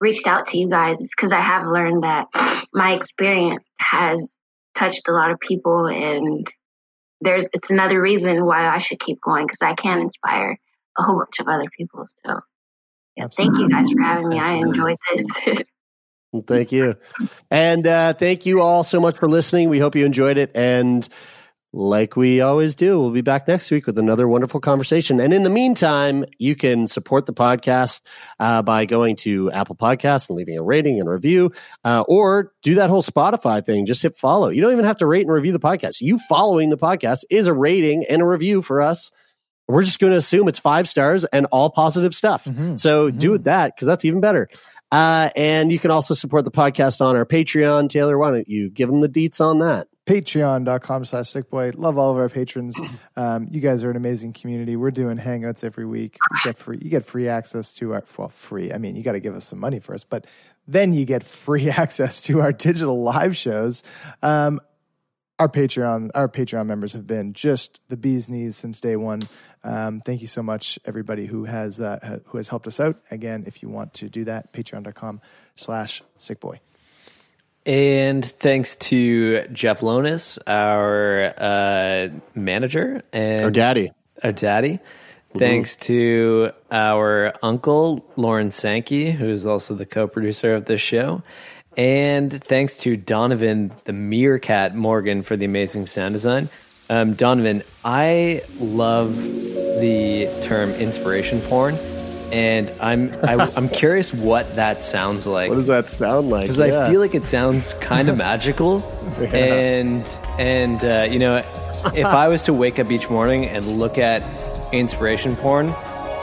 [0.00, 1.00] reached out to you guys.
[1.00, 2.26] Is because I have learned that
[2.72, 4.36] my experience has
[4.74, 6.46] touched a lot of people, and
[7.20, 10.58] there's it's another reason why I should keep going because I can inspire
[10.98, 12.06] a whole bunch of other people.
[12.24, 12.40] So,
[13.16, 14.38] yeah, thank you guys for having me.
[14.38, 15.58] I enjoyed this.
[16.46, 16.96] Thank you.
[17.50, 19.70] And uh, thank you all so much for listening.
[19.70, 20.50] We hope you enjoyed it.
[20.54, 21.08] And
[21.76, 25.20] like we always do, we'll be back next week with another wonderful conversation.
[25.20, 28.00] And in the meantime, you can support the podcast
[28.40, 31.52] uh, by going to Apple Podcasts and leaving a rating and review,
[31.84, 33.84] uh, or do that whole Spotify thing.
[33.84, 34.48] Just hit follow.
[34.48, 36.00] You don't even have to rate and review the podcast.
[36.00, 39.12] You following the podcast is a rating and a review for us.
[39.68, 42.46] We're just going to assume it's five stars and all positive stuff.
[42.46, 42.78] Mhm.
[42.78, 44.48] So do that because that's even better.
[44.90, 47.90] Uh, and you can also support the podcast on our Patreon.
[47.90, 49.88] Taylor, why don't you give them the deets on that?
[50.06, 51.74] patreon.com slash sickboy.
[51.76, 52.80] Love all of our patrons.
[53.18, 54.76] Um, you guys are an amazing community.
[54.76, 56.18] We're doing hangouts every week.
[56.32, 59.12] You get free you get free access to our well free i mean you got
[59.12, 60.26] to give us some money first but
[60.68, 63.82] then you get free access to our digital live shows.
[64.22, 64.60] Um,
[65.38, 69.22] our patreon our patreon members have been just the bee's knees since day one.
[69.64, 73.00] Um, thank you so much everybody who has uh, who has helped us out.
[73.10, 75.20] Again if you want to do that patreon.com
[75.54, 76.58] slash sickboy
[77.66, 83.90] And thanks to Jeff Lonis, our uh, manager and Or daddy.
[84.22, 84.78] our daddy.
[85.36, 91.22] Thanks to our uncle, Lauren Sankey, who is also the co producer of this show.
[91.76, 96.48] And thanks to Donovan, the meerkat Morgan, for the amazing sound design.
[96.88, 101.74] Um, Donovan, I love the term inspiration porn.
[102.36, 105.48] And I'm I, I'm curious what that sounds like.
[105.48, 106.42] What does that sound like?
[106.42, 106.84] because Yeah.
[106.86, 108.82] I feel like it sounds kind of magical,
[109.32, 110.06] and
[110.38, 111.36] and uh, you know,
[111.94, 114.22] if I was to wake up each morning and look at
[114.74, 115.72] inspiration porn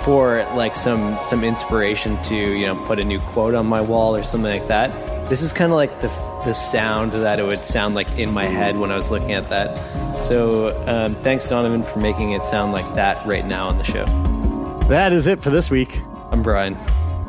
[0.04, 4.16] for like some some inspiration to you know put a new quote on my wall
[4.16, 4.92] or something like that,
[5.30, 6.10] this is kind of like the
[6.46, 9.50] the sound that it would sound like in my head when I was looking at
[9.50, 9.74] that.
[10.22, 14.06] So um, thanks Donovan for making it sound like that right now on the show.
[14.90, 16.02] That is it for this week.
[16.32, 16.78] I'm Brian.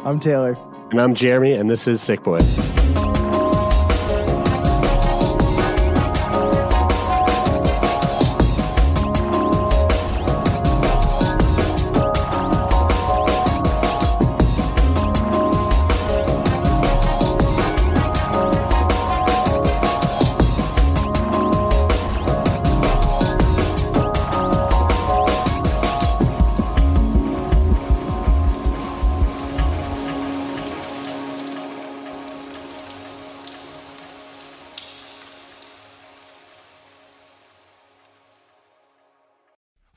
[0.05, 0.59] I'm Taylor.
[0.91, 2.39] And I'm Jeremy, and this is Sick Boy.